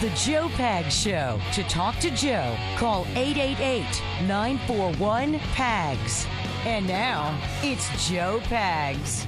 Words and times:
the 0.00 0.10
Joe 0.10 0.48
Pag 0.50 0.92
Show. 0.92 1.40
To 1.54 1.62
talk 1.64 1.98
to 1.98 2.10
Joe, 2.12 2.56
call 2.76 3.04
888 3.16 3.84
941 4.28 5.40
PAGS. 5.54 6.26
And 6.64 6.86
now, 6.86 7.36
it's 7.62 8.08
Joe 8.08 8.40
Pags. 8.44 9.24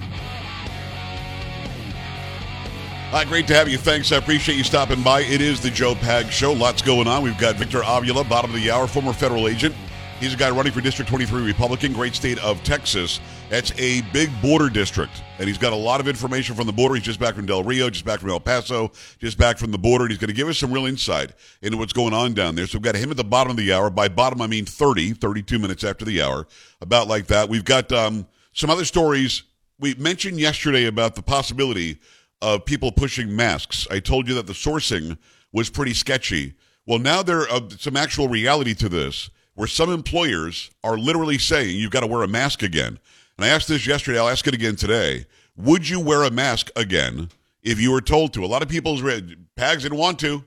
Hi, 3.11 3.25
great 3.25 3.49
to 3.49 3.55
have 3.55 3.69
you. 3.69 3.79
Thanks. 3.79 4.13
I 4.13 4.19
appreciate 4.19 4.57
you 4.57 4.63
stopping 4.63 5.03
by. 5.03 5.23
It 5.23 5.41
is 5.41 5.61
the 5.61 5.71
Joe 5.71 5.97
Pag 5.97 6.31
Show. 6.31 6.53
Lots 6.53 6.83
going 6.83 7.09
on. 7.09 7.25
We've 7.25 7.37
got 7.39 7.57
Victor 7.57 7.83
Avila, 7.85 8.23
bottom 8.23 8.55
of 8.55 8.61
the 8.61 8.71
hour, 8.71 8.87
former 8.87 9.13
federal 9.13 9.49
agent. 9.49 9.75
He's 10.21 10.35
a 10.35 10.37
guy 10.37 10.51
running 10.51 10.73
for 10.75 10.83
District 10.83 11.09
23 11.09 11.47
Republican, 11.47 11.95
great 11.95 12.15
state 12.15 12.39
of 12.45 12.63
Texas. 12.63 13.21
That's 13.49 13.73
a 13.81 14.03
big 14.13 14.31
border 14.43 14.69
district. 14.69 15.23
And 15.39 15.49
he's 15.49 15.57
got 15.57 15.73
a 15.73 15.77
lot 15.77 15.99
of 15.99 16.09
information 16.09 16.55
from 16.55 16.67
the 16.67 16.75
border. 16.75 16.95
He's 16.95 17.05
just 17.05 17.19
back 17.19 17.37
from 17.37 17.47
Del 17.47 17.65
Rio, 17.65 17.89
just 17.89 18.05
back 18.05 18.21
from 18.21 18.29
El 18.29 18.39
Paso, 18.39 18.93
just 19.19 19.39
back 19.39 19.57
from 19.57 19.71
the 19.71 19.79
border. 19.79 20.05
And 20.05 20.11
he's 20.11 20.19
going 20.19 20.29
to 20.29 20.35
give 20.35 20.47
us 20.47 20.59
some 20.59 20.71
real 20.75 20.85
insight 20.85 21.33
into 21.63 21.79
what's 21.79 21.95
going 21.95 22.13
on 22.13 22.35
down 22.35 22.55
there. 22.55 22.67
So 22.67 22.77
we've 22.77 22.83
got 22.83 22.97
him 22.97 23.11
at 23.11 23.17
the 23.17 23.25
bottom 23.25 23.53
of 23.53 23.57
the 23.57 23.73
hour. 23.73 23.89
By 23.89 24.09
bottom, 24.09 24.43
I 24.43 24.47
mean 24.47 24.67
30, 24.67 25.15
32 25.15 25.59
minutes 25.59 25.85
after 25.85 26.05
the 26.05 26.21
hour, 26.21 26.47
about 26.83 27.09
like 27.09 27.29
that. 27.29 27.49
We've 27.49 27.65
got 27.65 27.91
um, 27.91 28.27
some 28.53 28.69
other 28.69 28.85
stories. 28.85 29.45
We 29.79 29.95
mentioned 29.95 30.39
yesterday 30.39 30.85
about 30.85 31.15
the 31.15 31.23
possibility 31.23 31.99
of 32.43 32.67
people 32.67 32.93
pushing 32.93 33.35
masks. 33.35 33.89
I 33.91 34.01
told 34.01 34.29
you 34.29 34.35
that 34.35 34.47
the 34.47 34.53
sourcing 34.53 35.17
was 35.51 35.71
pretty 35.71 35.95
sketchy. 35.95 36.57
Well, 36.85 36.99
now 36.99 37.23
there 37.23 37.51
are 37.51 37.63
some 37.79 37.97
actual 37.97 38.29
reality 38.29 38.75
to 38.75 38.91
this 38.91 39.31
where 39.55 39.69
some 39.69 39.91
employers 39.93 40.71
are 40.83 40.99
literally 40.99 41.39
saying 41.39 41.77
you've 41.77 41.91
got 41.91 42.01
to 42.01 42.07
wear 42.07 42.23
a 42.23 42.29
mask 42.29 42.63
again. 42.63 42.99
And 43.37 43.45
I 43.45 43.49
asked 43.49 43.69
this 43.69 43.87
yesterday, 43.87 44.19
I'll 44.19 44.29
ask 44.29 44.47
it 44.47 44.55
again 44.55 44.77
today. 44.77 45.27
Would 45.57 45.89
you 45.89 46.01
wear 46.01 46.23
a 46.23 46.31
mask 46.31 46.71
again 46.77 47.29
if 47.63 47.81
you 47.81 47.93
were 47.93 48.01
told 48.01 48.33
to? 48.35 48.45
A 48.45 48.47
lot 48.47 48.63
of 48.63 48.69
people's 48.69 49.03
Pags 49.03 49.83
didn't 49.83 49.99
want 49.99 50.19
to. 50.21 50.45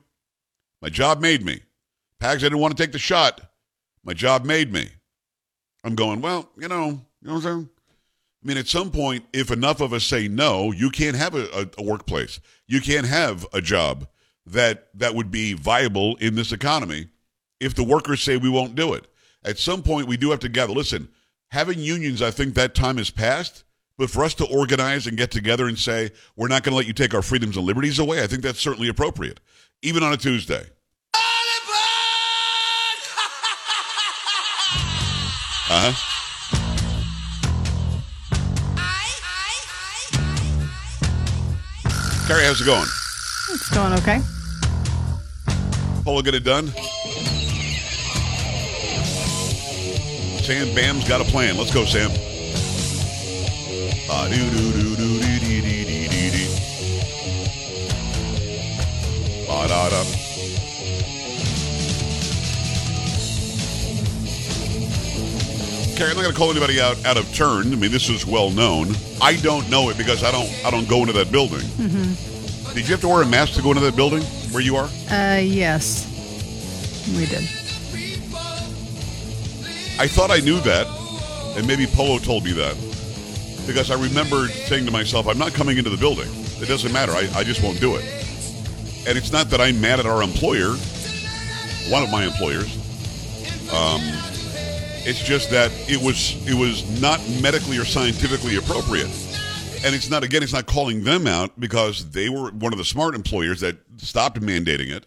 My 0.81 0.89
job 0.89 1.21
made 1.21 1.45
me. 1.45 1.61
Pags, 2.19 2.35
I 2.35 2.37
didn't 2.37 2.59
want 2.59 2.75
to 2.75 2.83
take 2.83 2.91
the 2.91 2.99
shot. 2.99 3.41
My 4.03 4.13
job 4.13 4.45
made 4.45 4.71
me. 4.71 4.89
I'm 5.83 5.95
going, 5.95 6.21
well, 6.21 6.49
you 6.57 6.67
know, 6.67 6.87
you 6.87 7.27
know 7.27 7.33
what 7.33 7.35
I'm 7.35 7.41
saying? 7.41 7.69
I 8.43 8.47
mean, 8.47 8.57
at 8.57 8.67
some 8.67 8.91
point, 8.91 9.25
if 9.31 9.51
enough 9.51 9.79
of 9.79 9.93
us 9.93 10.03
say 10.03 10.27
no, 10.27 10.71
you 10.71 10.89
can't 10.89 11.15
have 11.15 11.35
a, 11.35 11.69
a, 11.77 11.83
workplace. 11.83 12.41
You 12.67 12.81
can't 12.81 13.07
have 13.07 13.45
a 13.53 13.61
job 13.61 14.07
that 14.45 14.89
that 14.95 15.15
would 15.15 15.31
be 15.31 15.53
viable 15.53 16.17
in 16.17 16.35
this 16.35 16.51
economy 16.51 17.07
if 17.63 17.75
the 17.75 17.83
workers 17.83 18.21
say 18.21 18.37
we 18.37 18.49
won't 18.49 18.75
do 18.75 18.93
it. 18.93 19.07
At 19.43 19.57
some 19.57 19.81
point, 19.83 20.07
we 20.07 20.17
do 20.17 20.31
have 20.31 20.39
to 20.41 20.49
gather. 20.49 20.73
Listen, 20.73 21.09
having 21.49 21.79
unions, 21.79 22.21
I 22.21 22.31
think 22.31 22.55
that 22.55 22.75
time 22.75 22.97
has 22.97 23.09
passed. 23.09 23.63
But 23.97 24.09
for 24.09 24.23
us 24.23 24.33
to 24.35 24.45
organize 24.45 25.05
and 25.05 25.15
get 25.17 25.29
together 25.29 25.67
and 25.67 25.77
say, 25.77 26.11
we're 26.35 26.47
not 26.47 26.63
going 26.63 26.71
to 26.71 26.77
let 26.77 26.87
you 26.87 26.93
take 26.93 27.13
our 27.13 27.21
freedoms 27.21 27.57
and 27.57 27.65
liberties 27.65 27.99
away, 27.99 28.23
I 28.23 28.27
think 28.27 28.41
that's 28.41 28.59
certainly 28.59 28.87
appropriate, 28.87 29.39
even 29.83 30.01
on 30.01 30.13
a 30.13 30.17
Tuesday. 30.17 30.65
Uh 35.69 35.91
huh. 35.91 36.09
Carrie, 42.27 42.43
how's 42.45 42.61
it 42.61 42.65
going? 42.65 42.87
It's 43.51 43.69
going 43.69 43.93
okay. 43.93 44.21
Polo 46.03 46.21
get 46.21 46.35
it 46.35 46.43
done? 46.43 46.71
Sam 50.43 50.75
Bam's 50.75 51.07
got 51.07 51.21
a 51.21 51.23
plan. 51.23 51.55
Let's 51.57 51.73
go, 51.73 51.85
Sam. 51.85 52.11
Ah, 54.09 54.27
do 54.27 54.35
do 54.35 54.71
do 54.73 54.95
do 54.97 55.19
dee 55.21 55.39
dee 55.39 55.61
dee 55.61 55.83
dee 55.85 56.07
dee 56.09 56.29
dee. 56.31 56.47
Ba 59.47 59.67
da 59.69 59.89
da. 59.89 60.03
Carrie, 65.95 66.11
I'm 66.11 66.17
not 66.17 66.23
going 66.23 66.33
to 66.33 66.37
call 66.37 66.51
anybody 66.51 66.81
out 66.81 67.05
out 67.05 67.15
of 67.15 67.33
turn. 67.33 67.71
I 67.71 67.75
mean, 67.77 67.91
this 67.91 68.09
is 68.09 68.25
well 68.25 68.49
known. 68.49 68.95
I 69.21 69.37
don't 69.37 69.69
know 69.69 69.89
it 69.91 69.97
because 69.97 70.25
I 70.25 70.31
don't 70.31 70.51
I 70.65 70.71
don't 70.71 70.89
go 70.89 70.99
into 70.99 71.13
that 71.13 71.31
building. 71.31 71.61
Mm-hmm. 71.61 72.73
Did 72.73 72.85
you 72.85 72.91
have 72.91 73.01
to 73.01 73.07
wear 73.07 73.21
a 73.21 73.25
mask 73.25 73.53
to 73.53 73.61
go 73.61 73.69
into 73.69 73.81
that 73.81 73.95
building 73.95 74.23
where 74.51 74.61
you 74.61 74.75
are? 74.75 74.89
Uh, 75.09 75.37
yes, 75.37 76.05
we 77.15 77.27
did. 77.27 77.62
I 79.99 80.07
thought 80.07 80.31
I 80.31 80.39
knew 80.39 80.59
that, 80.61 80.87
and 81.57 81.67
maybe 81.67 81.85
Polo 81.85 82.17
told 82.17 82.43
me 82.43 82.51
that 82.53 82.75
because 83.67 83.91
I 83.91 83.95
remember 83.95 84.47
saying 84.47 84.85
to 84.85 84.91
myself, 84.91 85.27
"I'm 85.27 85.37
not 85.37 85.53
coming 85.53 85.77
into 85.77 85.89
the 85.89 85.97
building. 85.97 86.29
It 86.61 86.67
doesn't 86.67 86.91
matter. 86.91 87.11
I, 87.11 87.29
I 87.35 87.43
just 87.43 87.61
won't 87.63 87.79
do 87.79 87.95
it." 87.95 88.03
And 89.07 89.17
it's 89.17 89.31
not 89.31 89.49
that 89.49 89.61
I'm 89.61 89.79
mad 89.81 89.99
at 89.99 90.05
our 90.05 90.23
employer, 90.23 90.75
one 91.89 92.03
of 92.03 92.09
my 92.09 92.25
employers. 92.25 92.73
Um, 93.71 94.01
it's 95.05 95.21
just 95.23 95.49
that 95.51 95.71
it 95.89 96.01
was 96.01 96.35
it 96.47 96.53
was 96.53 97.01
not 97.01 97.19
medically 97.41 97.77
or 97.77 97.85
scientifically 97.85 98.55
appropriate. 98.55 99.09
And 99.85 99.93
it's 99.93 100.09
not 100.09 100.23
again, 100.23 100.43
it's 100.43 100.53
not 100.53 100.65
calling 100.65 101.03
them 101.03 101.27
out 101.27 101.59
because 101.59 102.09
they 102.11 102.29
were 102.29 102.51
one 102.51 102.71
of 102.71 102.77
the 102.77 102.85
smart 102.85 103.15
employers 103.15 103.59
that 103.59 103.77
stopped 103.97 104.39
mandating 104.39 104.89
it. 104.91 105.05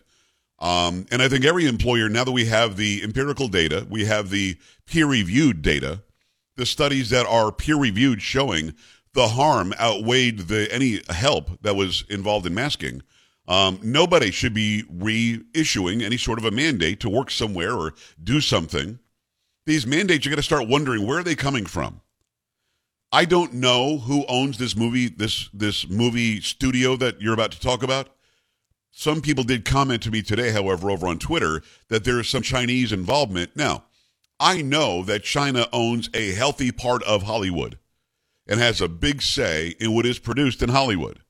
Um, 0.58 1.06
and 1.10 1.20
I 1.20 1.28
think 1.28 1.44
every 1.44 1.66
employer, 1.66 2.08
now 2.08 2.24
that 2.24 2.32
we 2.32 2.46
have 2.46 2.76
the 2.76 3.02
empirical 3.02 3.48
data, 3.48 3.86
we 3.90 4.06
have 4.06 4.30
the 4.30 4.56
peer 4.86 5.06
reviewed 5.06 5.62
data, 5.62 6.02
the 6.56 6.66
studies 6.66 7.10
that 7.10 7.26
are 7.26 7.52
peer 7.52 7.76
reviewed 7.76 8.22
showing 8.22 8.74
the 9.12 9.28
harm 9.28 9.74
outweighed 9.80 10.48
the 10.48 10.72
any 10.72 11.02
help 11.10 11.60
that 11.62 11.76
was 11.76 12.04
involved 12.08 12.46
in 12.46 12.54
masking. 12.54 13.02
Um, 13.48 13.78
nobody 13.82 14.30
should 14.30 14.54
be 14.54 14.84
reissuing 14.92 16.02
any 16.02 16.16
sort 16.16 16.38
of 16.38 16.44
a 16.44 16.50
mandate 16.50 17.00
to 17.00 17.08
work 17.08 17.30
somewhere 17.30 17.72
or 17.74 17.94
do 18.22 18.40
something 18.40 18.98
these 19.66 19.86
mandates, 19.86 20.24
you're 20.24 20.30
going 20.30 20.38
to 20.38 20.42
start 20.42 20.68
wondering 20.68 21.04
where 21.06 21.18
are 21.18 21.24
they 21.24 21.34
coming 21.34 21.66
from. 21.66 22.00
I 23.12 23.24
don't 23.24 23.54
know 23.54 23.98
who 23.98 24.24
owns 24.28 24.58
this 24.58 24.76
movie, 24.76 25.08
this 25.08 25.48
this 25.52 25.88
movie 25.88 26.40
studio 26.40 26.96
that 26.96 27.20
you're 27.20 27.34
about 27.34 27.52
to 27.52 27.60
talk 27.60 27.82
about. 27.82 28.08
Some 28.98 29.20
people 29.20 29.44
did 29.44 29.66
comment 29.66 30.02
to 30.04 30.10
me 30.10 30.22
today, 30.22 30.52
however, 30.52 30.90
over 30.90 31.06
on 31.06 31.18
Twitter, 31.18 31.60
that 31.90 32.04
there 32.04 32.18
is 32.18 32.30
some 32.30 32.40
Chinese 32.40 32.92
involvement. 32.92 33.54
Now, 33.54 33.84
I 34.40 34.62
know 34.62 35.02
that 35.02 35.22
China 35.22 35.68
owns 35.70 36.08
a 36.14 36.32
healthy 36.32 36.72
part 36.72 37.02
of 37.02 37.24
Hollywood 37.24 37.78
and 38.46 38.58
has 38.58 38.80
a 38.80 38.88
big 38.88 39.20
say 39.20 39.74
in 39.78 39.94
what 39.94 40.06
is 40.06 40.18
produced 40.18 40.62
in 40.62 40.70
Hollywood. 40.70 41.20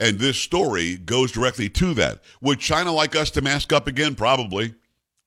And 0.00 0.18
this 0.18 0.36
story 0.36 0.96
goes 0.96 1.30
directly 1.30 1.68
to 1.68 1.94
that. 1.94 2.24
Would 2.40 2.58
China 2.58 2.90
like 2.90 3.14
us 3.14 3.30
to 3.30 3.40
mask 3.40 3.72
up 3.72 3.86
again? 3.86 4.16
Probably. 4.16 4.74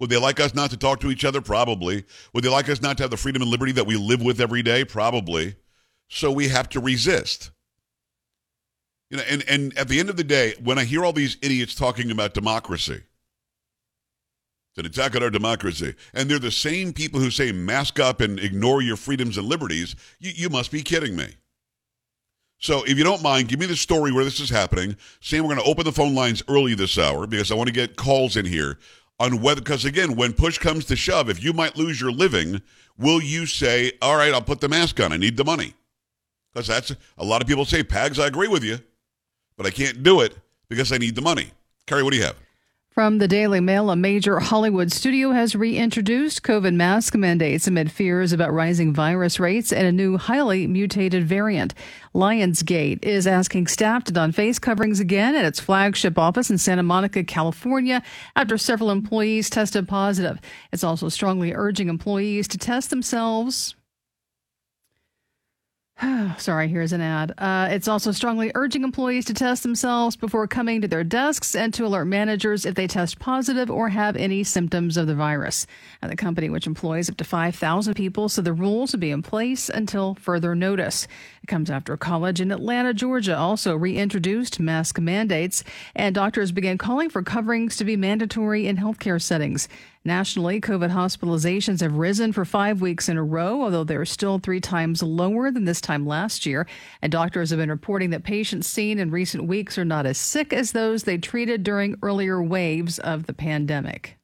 Would 0.01 0.09
they 0.09 0.17
like 0.17 0.41
us 0.41 0.53
not 0.53 0.69
to 0.71 0.77
talk 0.77 0.99
to 0.99 1.11
each 1.11 1.23
other? 1.23 1.39
Probably. 1.39 2.03
Would 2.33 2.43
they 2.43 2.49
like 2.49 2.67
us 2.67 2.81
not 2.81 2.97
to 2.97 3.03
have 3.03 3.11
the 3.11 3.15
freedom 3.15 3.41
and 3.41 3.49
liberty 3.49 3.71
that 3.71 3.87
we 3.87 3.95
live 3.95 4.21
with 4.21 4.41
every 4.41 4.63
day? 4.63 4.83
Probably. 4.83 5.55
So 6.09 6.29
we 6.29 6.49
have 6.49 6.67
to 6.69 6.81
resist. 6.81 7.51
You 9.13 9.19
know, 9.19 9.25
and, 9.29 9.45
and 9.47 9.77
at 9.77 9.89
the 9.89 9.99
end 9.99 10.09
of 10.09 10.17
the 10.17 10.23
day, 10.23 10.55
when 10.63 10.79
I 10.79 10.85
hear 10.85 11.05
all 11.05 11.13
these 11.13 11.37
idiots 11.43 11.75
talking 11.75 12.09
about 12.09 12.33
democracy, 12.33 13.03
It's 14.71 14.79
an 14.79 14.87
attack 14.87 15.15
on 15.15 15.21
our 15.21 15.29
democracy. 15.29 15.93
And 16.15 16.27
they're 16.27 16.39
the 16.39 16.49
same 16.49 16.93
people 16.93 17.19
who 17.19 17.29
say 17.29 17.51
mask 17.51 17.99
up 17.99 18.21
and 18.21 18.39
ignore 18.39 18.81
your 18.81 18.97
freedoms 18.97 19.37
and 19.37 19.47
liberties. 19.47 19.95
You, 20.19 20.31
you 20.35 20.49
must 20.49 20.71
be 20.71 20.81
kidding 20.81 21.15
me. 21.15 21.27
So, 22.57 22.83
if 22.85 22.97
you 22.97 23.03
don't 23.03 23.21
mind, 23.21 23.49
give 23.49 23.59
me 23.59 23.67
the 23.67 23.75
story 23.75 24.11
where 24.11 24.23
this 24.23 24.39
is 24.39 24.49
happening. 24.49 24.97
Sam, 25.21 25.43
we're 25.43 25.53
going 25.53 25.63
to 25.63 25.71
open 25.71 25.85
the 25.85 25.91
phone 25.91 26.15
lines 26.15 26.41
early 26.49 26.73
this 26.73 26.97
hour 26.97 27.27
because 27.27 27.51
I 27.51 27.55
want 27.55 27.67
to 27.67 27.73
get 27.73 27.97
calls 27.97 28.35
in 28.35 28.45
here 28.45 28.79
on 29.19 29.41
whether, 29.41 29.61
because 29.61 29.85
again, 29.85 30.15
when 30.15 30.33
push 30.33 30.57
comes 30.57 30.85
to 30.85 30.95
shove, 30.95 31.29
if 31.29 31.43
you 31.43 31.53
might 31.53 31.77
lose 31.77 32.01
your 32.01 32.11
living, 32.11 32.63
will 32.97 33.21
you 33.21 33.45
say, 33.45 33.91
all 34.01 34.17
right, 34.17 34.33
I'll 34.33 34.41
put 34.41 34.61
the 34.61 34.69
mask 34.69 34.99
on. 34.99 35.13
I 35.13 35.17
need 35.17 35.37
the 35.37 35.45
money? 35.45 35.75
Because 36.53 36.67
that's 36.67 36.95
a 37.19 37.23
lot 37.25 37.43
of 37.43 37.47
people 37.47 37.65
say, 37.65 37.83
Pags, 37.83 38.19
I 38.19 38.27
agree 38.27 38.47
with 38.47 38.63
you, 38.63 38.79
but 39.57 39.65
I 39.65 39.71
can't 39.71 40.03
do 40.03 40.21
it 40.21 40.35
because 40.69 40.91
I 40.91 40.97
need 40.97 41.15
the 41.15 41.21
money. 41.21 41.51
Carrie, 41.85 42.03
what 42.03 42.11
do 42.11 42.17
you 42.17 42.23
have? 42.23 42.35
From 42.93 43.17
the 43.17 43.27
Daily 43.27 43.59
Mail, 43.59 43.89
a 43.89 43.95
major 43.95 44.39
Hollywood 44.39 44.91
studio 44.91 45.31
has 45.31 45.55
reintroduced 45.55 46.43
COVID 46.43 46.75
mask 46.75 47.15
mandates 47.15 47.65
amid 47.65 47.91
fears 47.91 48.31
about 48.31 48.53
rising 48.53 48.93
virus 48.93 49.39
rates 49.39 49.73
and 49.73 49.87
a 49.87 49.91
new 49.91 50.19
highly 50.19 50.67
mutated 50.67 51.25
variant. 51.25 51.73
Lionsgate 52.13 53.03
is 53.03 53.25
asking 53.25 53.65
staff 53.65 54.03
to 54.03 54.13
don 54.13 54.31
face 54.31 54.59
coverings 54.59 54.99
again 54.99 55.33
at 55.33 55.43
its 55.43 55.59
flagship 55.59 56.19
office 56.19 56.51
in 56.51 56.59
Santa 56.59 56.83
Monica, 56.83 57.23
California, 57.23 58.03
after 58.35 58.59
several 58.59 58.91
employees 58.91 59.49
tested 59.49 59.87
positive. 59.87 60.39
It's 60.71 60.83
also 60.83 61.09
strongly 61.09 61.51
urging 61.51 61.89
employees 61.89 62.47
to 62.49 62.59
test 62.59 62.91
themselves 62.91 63.73
Sorry, 66.37 66.67
here's 66.67 66.91
an 66.91 67.01
ad. 67.01 67.33
Uh, 67.37 67.67
it's 67.71 67.87
also 67.87 68.11
strongly 68.11 68.51
urging 68.55 68.83
employees 68.83 69.25
to 69.25 69.33
test 69.33 69.63
themselves 69.63 70.15
before 70.15 70.47
coming 70.47 70.81
to 70.81 70.87
their 70.87 71.03
desks 71.03 71.55
and 71.55 71.73
to 71.73 71.85
alert 71.85 72.05
managers 72.05 72.65
if 72.65 72.75
they 72.75 72.87
test 72.87 73.19
positive 73.19 73.69
or 73.71 73.89
have 73.89 74.15
any 74.15 74.43
symptoms 74.43 74.97
of 74.97 75.07
the 75.07 75.15
virus. 75.15 75.65
And 76.01 76.11
the 76.11 76.15
company, 76.15 76.49
which 76.49 76.67
employs 76.67 77.09
up 77.09 77.17
to 77.17 77.23
5,000 77.23 77.93
people, 77.93 78.27
so 78.27 78.41
the 78.41 78.53
rules 78.53 78.91
will 78.91 78.99
be 78.99 79.11
in 79.11 79.21
place 79.21 79.69
until 79.69 80.15
further 80.15 80.55
notice. 80.55 81.07
It 81.41 81.47
comes 81.47 81.69
after 81.69 81.93
a 81.93 81.97
college 81.97 82.41
in 82.41 82.51
Atlanta, 82.51 82.93
Georgia, 82.93 83.37
also 83.37 83.75
reintroduced 83.75 84.59
mask 84.59 84.99
mandates, 84.99 85.63
and 85.95 86.15
doctors 86.15 86.51
began 86.51 86.77
calling 86.77 87.09
for 87.09 87.23
coverings 87.23 87.77
to 87.77 87.85
be 87.85 87.95
mandatory 87.95 88.67
in 88.67 88.77
healthcare 88.77 89.21
settings. 89.21 89.67
Nationally, 90.05 90.59
COVID 90.59 90.91
hospitalizations 90.91 91.79
have 91.79 91.95
risen 91.95 92.33
for 92.33 92.43
five 92.43 92.81
weeks 92.81 93.07
in 93.07 93.15
a 93.15 93.23
row, 93.23 93.61
although 93.61 93.85
they're 93.85 94.03
still 94.03 94.37
three 94.37 94.59
times 94.59 95.01
lower 95.01 95.49
than 95.49 95.63
this 95.63 95.79
time 95.79 96.05
last 96.05 96.45
year. 96.45 96.67
And 97.01 97.09
doctors 97.09 97.51
have 97.51 97.59
been 97.59 97.69
reporting 97.69 98.09
that 98.09 98.25
patients 98.25 98.67
seen 98.67 98.99
in 98.99 99.11
recent 99.11 99.45
weeks 99.45 99.77
are 99.77 99.85
not 99.85 100.05
as 100.05 100.17
sick 100.17 100.51
as 100.51 100.73
those 100.73 101.03
they 101.03 101.17
treated 101.17 101.63
during 101.63 101.95
earlier 102.01 102.43
waves 102.43 102.99
of 102.99 103.27
the 103.27 103.33
pandemic. 103.33 104.17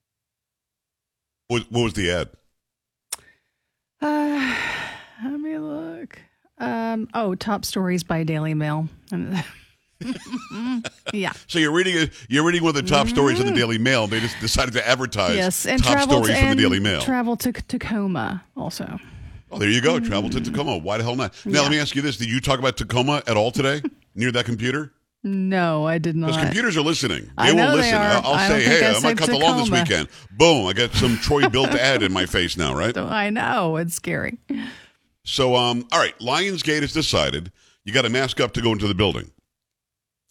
What, 1.48 1.72
what 1.72 1.84
was 1.84 1.94
the 1.94 2.12
ad? 2.12 2.30
Uh, 4.02 4.56
let 5.24 5.40
me 5.40 5.58
look. 5.58 6.20
Um, 6.58 7.08
oh, 7.14 7.36
top 7.36 7.64
stories 7.64 8.04
by 8.04 8.26
Daily 8.26 8.54
Mail. 8.54 8.90
yeah. 11.14 11.34
So 11.48 11.60
you're 11.60 11.72
reading 11.72 12.10
you're 12.30 12.46
reading 12.46 12.64
one 12.64 12.76
of 12.76 12.76
the 12.76 12.90
top 12.90 13.08
mm-hmm. 13.08 13.16
stories 13.16 13.40
in 13.40 13.46
the 13.46 13.54
Daily 13.54 13.78
Mail. 13.78 14.08
They 14.08 14.20
just 14.20 14.40
decided 14.40 14.74
to 14.74 14.88
advertise 14.88 15.36
yes, 15.36 15.66
and 15.66 15.84
top 15.84 16.02
stories 16.10 16.30
to, 16.30 16.36
from 16.40 16.50
the 16.50 16.56
Daily 16.56 16.80
Mail. 16.80 17.02
Travel 17.02 17.36
to 17.38 17.52
Tacoma 17.52 18.44
also. 18.56 19.00
Oh, 19.52 19.58
there 19.58 19.70
you 19.70 19.82
go. 19.82 20.00
Travel 20.00 20.30
to 20.30 20.42
Tacoma. 20.42 20.78
Why 20.78 20.98
the 20.98 21.04
hell 21.04 21.16
not? 21.16 21.34
Now 21.46 21.52
yeah. 21.52 21.62
let 21.62 21.72
me 21.72 21.80
ask 21.80 21.96
you 21.96 22.02
this: 22.02 22.18
Did 22.18 22.30
you 22.30 22.40
talk 22.40 22.60
about 22.60 22.78
Tacoma 22.78 23.24
at 23.28 23.36
all 23.36 23.52
today 23.52 23.82
near 24.16 24.32
that 24.32 24.46
computer? 24.46 24.94
No, 25.22 25.86
I 25.86 25.98
did 25.98 26.16
not. 26.16 26.28
Because 26.28 26.44
computers 26.44 26.78
are 26.78 26.82
listening. 26.82 27.24
They 27.24 27.32
I 27.36 27.52
will 27.52 27.76
listen. 27.76 27.92
They 27.92 27.98
are. 27.98 28.22
I'll 28.24 28.34
I 28.34 28.48
say, 28.48 28.64
hey, 28.64 28.86
I, 28.86 28.94
I 28.94 29.00
might 29.02 29.18
cut 29.18 29.26
Tacoma. 29.26 29.40
the 29.40 29.46
lawn 29.46 29.58
this 29.58 29.70
weekend. 29.70 30.08
Boom! 30.38 30.66
I 30.66 30.74
got 30.74 30.94
some 30.94 31.18
Troy-Bilt 31.18 31.76
ad 31.76 32.04
in 32.04 32.14
my 32.14 32.26
face 32.26 32.56
now, 32.56 32.74
right? 32.74 32.96
I 32.98 33.30
know 33.30 33.76
it's 33.76 33.96
scary. 33.96 34.38
So, 35.26 35.56
um, 35.56 35.86
all 35.92 36.00
right, 36.00 36.18
Lionsgate 36.20 36.82
has 36.82 36.94
decided 36.94 37.52
you 37.84 37.92
got 37.92 38.04
to 38.04 38.10
mask 38.10 38.40
up 38.40 38.54
to 38.54 38.62
go 38.62 38.72
into 38.72 38.88
the 38.88 38.94
building. 38.94 39.32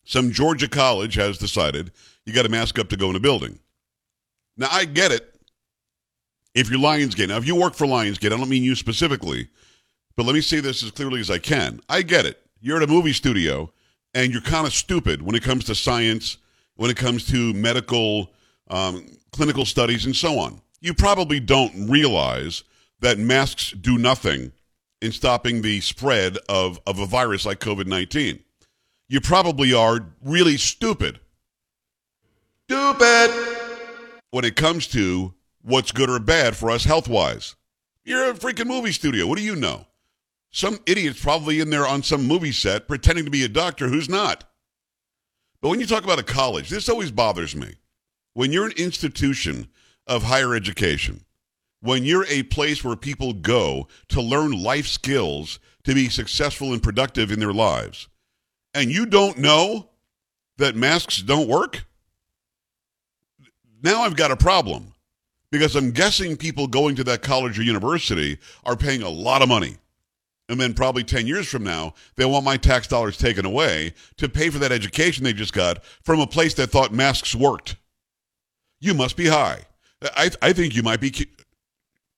Some 0.08 0.32
Georgia 0.32 0.69
college 0.69 1.16
has 1.16 1.37
decided 1.37 1.93
you 2.25 2.32
got 2.32 2.44
to 2.44 2.49
mask 2.49 2.78
up 2.78 2.88
to 2.88 2.96
go 2.96 3.10
in 3.10 3.16
a 3.16 3.20
building. 3.20 3.58
Now, 4.56 4.69
I 4.72 4.87
get 4.87 5.12
it. 5.12 5.38
If 6.55 6.70
you're 6.70 6.81
Lionsgate, 6.81 7.28
now 7.28 7.37
if 7.37 7.46
you 7.46 7.55
work 7.55 7.75
for 7.75 7.87
Lionsgate, 7.87 8.32
I 8.32 8.38
don't 8.38 8.49
mean 8.49 8.62
you 8.62 8.75
specifically, 8.75 9.49
but 10.16 10.25
let 10.25 10.32
me 10.32 10.40
say 10.40 10.60
this 10.60 10.82
as 10.82 10.93
clearly 10.93 11.20
as 11.20 11.31
I 11.31 11.37
can. 11.37 11.82
I 11.90 12.00
get 12.00 12.25
it. 12.25 12.40
You're 12.58 12.78
at 12.78 12.84
a 12.84 12.90
movie 12.90 13.12
studio 13.12 13.70
and 14.14 14.32
you're 14.32 14.40
kind 14.40 14.66
of 14.66 14.72
stupid 14.72 15.20
when 15.20 15.34
it 15.34 15.43
comes 15.43 15.64
to 15.64 15.75
science, 15.75 16.38
when 16.76 16.90
it 16.90 16.96
comes 16.96 17.26
to 17.26 17.52
medical, 17.52 18.32
um, 18.70 19.06
clinical 19.32 19.66
studies, 19.66 20.06
and 20.06 20.16
so 20.16 20.38
on. 20.38 20.62
You 20.81 20.94
probably 20.94 21.38
don't 21.38 21.87
realize 21.87 22.64
that 23.00 23.19
masks 23.19 23.72
do 23.72 23.99
nothing 23.99 24.52
in 25.02 25.12
stopping 25.12 25.61
the 25.61 25.82
spread 25.82 26.38
of, 26.49 26.81
of 26.87 26.99
a 26.99 27.04
virus 27.04 27.44
like 27.44 27.61
COVID 27.61 27.87
19 27.87 28.43
you 29.08 29.20
probably 29.20 29.72
are 29.72 30.06
really 30.22 30.56
stupid. 30.56 31.20
Stupid! 32.69 33.31
When 34.31 34.44
it 34.44 34.56
comes 34.56 34.87
to 34.88 35.34
what's 35.62 35.93
good 35.93 36.10
or 36.10 36.19
bad 36.19 36.56
for 36.56 36.70
us 36.70 36.84
health 36.84 37.08
wise. 37.08 37.56
You're 38.05 38.31
a 38.31 38.34
freaking 38.34 38.66
movie 38.66 38.93
studio. 38.93 39.26
What 39.26 39.38
do 39.38 39.44
you 39.44 39.56
know? 39.56 39.87
Some 40.50 40.78
idiot's 40.87 41.22
probably 41.22 41.60
in 41.60 41.70
there 41.70 41.87
on 41.87 42.02
some 42.02 42.26
movie 42.26 42.52
set 42.52 42.88
pretending 42.88 43.25
to 43.26 43.31
be 43.31 43.44
a 43.44 43.49
doctor 43.49 43.88
who's 43.88 44.08
not. 44.08 44.44
But 45.61 45.69
when 45.70 45.81
you 45.81 45.87
talk 45.87 46.04
about 46.04 46.19
a 46.19 46.25
college, 46.25 46.70
this 46.70 46.88
always 46.88 47.11
bothers 47.11 47.54
me. 47.54 47.75
When 48.34 48.52
you're 48.52 48.66
an 48.66 48.72
institution 48.76 49.69
of 50.06 50.22
higher 50.22 50.54
education, 50.54 51.25
when 51.81 52.04
you're 52.04 52.26
a 52.28 52.44
place 52.44 52.82
where 52.82 52.96
people 52.96 53.32
go 53.32 53.88
to 54.08 54.22
learn 54.22 54.52
life 54.52 54.87
skills 54.87 55.58
to 55.84 55.94
be 55.94 56.08
successful 56.08 56.72
and 56.72 56.82
productive 56.82 57.31
in 57.31 57.40
their 57.40 57.52
lives, 57.52 58.08
and 58.78 58.92
you 58.92 59.06
don't 59.06 59.38
know 59.38 59.88
that 60.56 60.76
masks 60.76 61.20
don't 61.20 61.48
work, 61.48 61.84
now 63.82 64.02
I've 64.02 64.16
got 64.16 64.30
a 64.30 64.36
problem 64.36 64.94
because 65.50 65.75
I'm 65.75 65.90
guessing 65.90 66.36
people 66.36 66.66
going 66.69 66.94
to 66.96 67.04
that 67.04 67.22
college 67.22 67.58
or 67.58 67.62
university 67.62 68.38
are 68.64 68.76
paying 68.76 69.02
a 69.02 69.08
lot 69.08 69.42
of 69.42 69.48
money. 69.48 69.76
And 70.48 70.60
then 70.60 70.75
probably 70.75 71.04
10 71.04 71.26
years 71.26 71.46
from 71.48 71.64
now, 71.64 71.94
they 72.16 72.25
want 72.25 72.44
my 72.44 72.56
tax 72.56 72.86
dollars 72.86 73.19
taken 73.19 73.44
away 73.44 73.94
to 74.16 74.28
pay 74.28 74.48
for 74.48 74.58
that 74.58 74.72
education 74.72 75.25
they 75.25 75.32
just 75.32 75.52
got 75.52 75.84
from 76.02 76.20
a 76.20 76.26
place 76.26 76.54
that 76.54 76.69
thought 76.69 76.92
masks 76.92 77.34
worked. 77.34 77.76
You 78.80 78.94
must 78.94 79.16
be 79.16 79.26
high. 79.26 79.62
I, 80.16 80.30
I 80.40 80.52
think 80.52 80.75
you 80.75 80.82
might 80.82 81.00
be. 81.00 81.12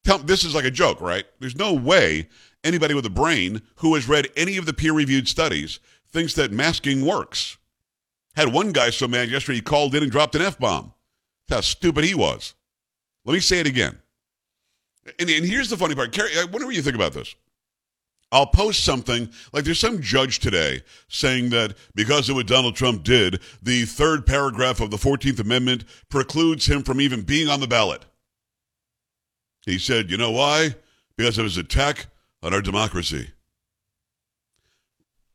Tell, 0.04 0.18
this 0.18 0.44
is 0.44 0.54
like 0.54 0.64
a 0.64 0.70
joke, 0.70 1.00
right? 1.00 1.24
There's 1.40 1.56
no 1.56 1.72
way 1.72 2.28
anybody 2.62 2.94
with 2.94 3.06
a 3.06 3.10
brain 3.10 3.62
who 3.76 3.94
has 3.94 4.08
read 4.08 4.28
any 4.36 4.58
of 4.58 4.66
the 4.66 4.72
peer 4.72 4.92
reviewed 4.92 5.26
studies 5.26 5.80
thinks 6.12 6.34
that 6.34 6.52
masking 6.52 7.04
works. 7.04 7.56
Had 8.36 8.52
one 8.52 8.72
guy 8.72 8.90
so 8.90 9.08
mad 9.08 9.30
yesterday 9.30 9.56
he 9.56 9.62
called 9.62 9.94
in 9.94 10.02
and 10.02 10.12
dropped 10.12 10.34
an 10.34 10.42
F 10.42 10.58
bomb. 10.58 10.92
How 11.48 11.60
stupid 11.60 12.04
he 12.04 12.14
was. 12.14 12.54
Let 13.24 13.34
me 13.34 13.40
say 13.40 13.60
it 13.60 13.66
again. 13.66 13.98
And, 15.18 15.28
and 15.28 15.44
here's 15.44 15.68
the 15.68 15.76
funny 15.76 15.94
part. 15.94 16.12
Carrie, 16.12 16.30
I 16.36 16.44
wonder 16.44 16.66
what 16.66 16.74
you 16.74 16.82
think 16.82 16.94
about 16.94 17.12
this. 17.12 17.34
I'll 18.32 18.46
post 18.46 18.84
something 18.84 19.28
like 19.52 19.64
there's 19.64 19.80
some 19.80 20.00
judge 20.00 20.38
today 20.38 20.82
saying 21.08 21.50
that 21.50 21.76
because 21.96 22.28
of 22.28 22.36
what 22.36 22.46
Donald 22.46 22.76
Trump 22.76 23.02
did, 23.02 23.40
the 23.60 23.84
third 23.84 24.24
paragraph 24.24 24.80
of 24.80 24.92
the 24.92 24.96
14th 24.96 25.40
Amendment 25.40 25.84
precludes 26.08 26.66
him 26.66 26.84
from 26.84 27.00
even 27.00 27.22
being 27.22 27.48
on 27.48 27.58
the 27.58 27.66
ballot. 27.66 28.04
He 29.66 29.78
said, 29.78 30.10
you 30.10 30.16
know 30.16 30.30
why? 30.30 30.76
Because 31.16 31.38
of 31.38 31.44
his 31.44 31.56
attack 31.56 32.06
on 32.40 32.54
our 32.54 32.62
democracy 32.62 33.32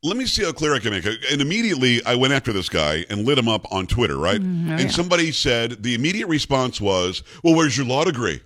let 0.02 0.16
me 0.16 0.26
see 0.26 0.44
how 0.44 0.52
clear 0.52 0.74
I 0.74 0.78
can 0.78 0.90
make 0.90 1.04
it. 1.04 1.18
And 1.30 1.40
immediately 1.40 2.04
I 2.04 2.14
went 2.14 2.32
after 2.32 2.52
this 2.52 2.68
guy 2.68 3.04
and 3.10 3.24
lit 3.24 3.38
him 3.38 3.48
up 3.48 3.70
on 3.72 3.86
Twitter, 3.86 4.16
right? 4.16 4.40
Mm, 4.40 4.68
oh, 4.68 4.72
and 4.72 4.80
yeah. 4.82 4.88
somebody 4.88 5.32
said, 5.32 5.82
the 5.82 5.94
immediate 5.94 6.28
response 6.28 6.80
was, 6.80 7.22
well, 7.42 7.54
where's 7.54 7.76
your 7.76 7.86
law 7.86 8.04
degree? 8.04 8.40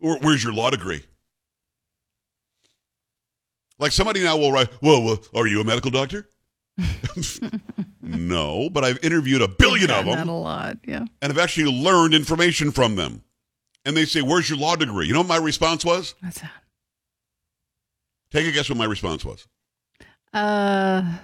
Or 0.00 0.18
where's 0.18 0.42
your 0.42 0.52
law 0.52 0.70
degree? 0.70 1.04
Like 3.78 3.92
somebody 3.92 4.22
now 4.22 4.36
will 4.36 4.52
write, 4.52 4.68
well, 4.80 5.02
well 5.02 5.18
are 5.34 5.46
you 5.46 5.60
a 5.60 5.64
medical 5.64 5.90
doctor? 5.90 6.28
no, 8.00 8.70
but 8.70 8.84
I've 8.84 9.02
interviewed 9.04 9.42
a 9.42 9.48
billion 9.48 9.90
of 9.90 10.06
them. 10.06 10.28
a 10.28 10.38
lot, 10.38 10.78
yeah. 10.86 11.04
And 11.20 11.32
I've 11.32 11.38
actually 11.38 11.70
learned 11.70 12.14
information 12.14 12.70
from 12.70 12.96
them. 12.96 13.22
And 13.84 13.96
they 13.96 14.04
say, 14.04 14.22
where's 14.22 14.48
your 14.48 14.58
law 14.58 14.76
degree? 14.76 15.06
You 15.06 15.12
know 15.12 15.20
what 15.20 15.28
my 15.28 15.36
response 15.36 15.84
was? 15.84 16.14
What's 16.20 16.40
that? 16.40 16.50
Take 18.30 18.46
a 18.46 18.52
guess 18.52 18.68
what 18.68 18.78
my 18.78 18.84
response 18.84 19.24
was. 19.24 19.46
Uh, 20.32 21.18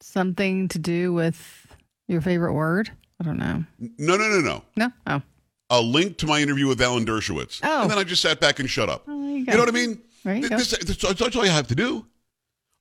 something 0.00 0.68
to 0.68 0.78
do 0.78 1.12
with 1.12 1.66
your 2.08 2.20
favorite 2.20 2.52
word? 2.52 2.90
I 3.20 3.24
don't 3.24 3.38
know. 3.38 3.64
No, 3.98 4.16
no, 4.16 4.28
no, 4.28 4.40
no. 4.40 4.62
No. 4.76 4.92
Oh. 5.06 5.22
A 5.70 5.80
link 5.80 6.18
to 6.18 6.26
my 6.26 6.40
interview 6.40 6.68
with 6.68 6.80
Alan 6.80 7.04
Dershowitz. 7.04 7.60
Oh. 7.64 7.82
And 7.82 7.90
then 7.90 7.98
I 7.98 8.04
just 8.04 8.22
sat 8.22 8.40
back 8.40 8.60
and 8.60 8.70
shut 8.70 8.88
up. 8.88 9.04
Oh, 9.08 9.28
you, 9.28 9.38
you, 9.38 9.44
know 9.44 9.58
what 9.58 9.68
I 9.68 9.72
mean? 9.72 10.00
Right. 10.24 10.42
This, 10.42 10.70
this, 10.70 10.96
this, 10.96 11.18
that's 11.18 11.34
all 11.34 11.44
you 11.44 11.50
have 11.50 11.66
to 11.68 11.74
do. 11.74 12.06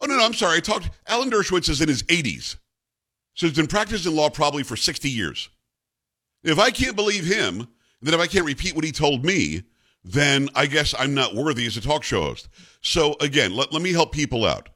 Oh, 0.01 0.05
no, 0.05 0.17
no, 0.17 0.25
I'm 0.25 0.34
sorry. 0.34 0.57
I 0.57 0.60
talked. 0.60 0.89
Alan 1.07 1.29
Dershowitz 1.29 1.69
is 1.69 1.81
in 1.81 1.88
his 1.88 2.03
80s. 2.03 2.57
So 3.34 3.48
he's 3.48 3.55
been 3.55 3.67
practicing 3.67 4.15
law 4.15 4.29
probably 4.29 4.63
for 4.63 4.75
60 4.75 5.10
years. 5.10 5.50
If 6.43 6.60
I 6.60 6.69
can't 6.69 6.95
believe 6.95 7.25
him, 7.25 7.67
Then 8.01 8.13
if 8.13 8.19
I 8.19 8.27
can't 8.27 8.45
repeat 8.45 8.75
what 8.75 8.84
he 8.84 8.91
told 8.91 9.25
me, 9.25 9.63
then 10.03 10.50
I 10.53 10.67
guess 10.67 10.93
I'm 10.98 11.15
not 11.15 11.34
worthy 11.34 11.65
as 11.65 11.75
a 11.75 11.81
talk 11.81 12.03
show 12.03 12.22
host. 12.22 12.48
So 12.81 13.15
again, 13.19 13.55
let, 13.55 13.74
let 13.74 13.81
me 13.81 13.93
help 13.93 14.12
people 14.12 14.45
out. 14.45 14.69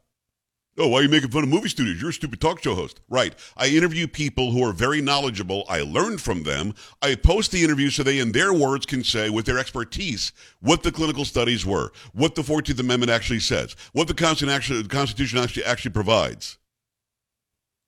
Oh, 0.81 0.87
why 0.87 0.99
are 0.99 1.03
you 1.03 1.09
making 1.09 1.31
fun 1.31 1.43
of 1.43 1.49
movie 1.49 1.67
studios? 1.67 1.99
You're 1.99 2.11
a 2.11 2.13
stupid 2.13 2.39
talk 2.39 2.63
show 2.63 2.73
host. 2.73 3.01
Right. 3.09 3.35
I 3.57 3.67
interview 3.67 4.07
people 4.07 4.51
who 4.51 4.63
are 4.63 4.71
very 4.71 5.01
knowledgeable. 5.01 5.65
I 5.67 5.81
learn 5.81 6.17
from 6.17 6.43
them. 6.43 6.73
I 7.01 7.15
post 7.15 7.51
the 7.51 7.65
interview 7.65 7.89
so 7.89 8.01
they, 8.01 8.19
in 8.19 8.31
their 8.31 8.53
words, 8.53 8.85
can 8.85 9.03
say 9.03 9.29
with 9.29 9.45
their 9.45 9.59
expertise 9.59 10.31
what 10.61 10.83
the 10.83 10.91
clinical 10.93 11.25
studies 11.25 11.65
were, 11.65 11.91
what 12.13 12.35
the 12.35 12.43
14th 12.43 12.79
Amendment 12.79 13.11
actually 13.11 13.41
says, 13.41 13.75
what 13.91 14.07
the 14.07 14.13
Constitution 14.13 15.37
actually, 15.37 15.65
actually 15.65 15.91
provides. 15.91 16.57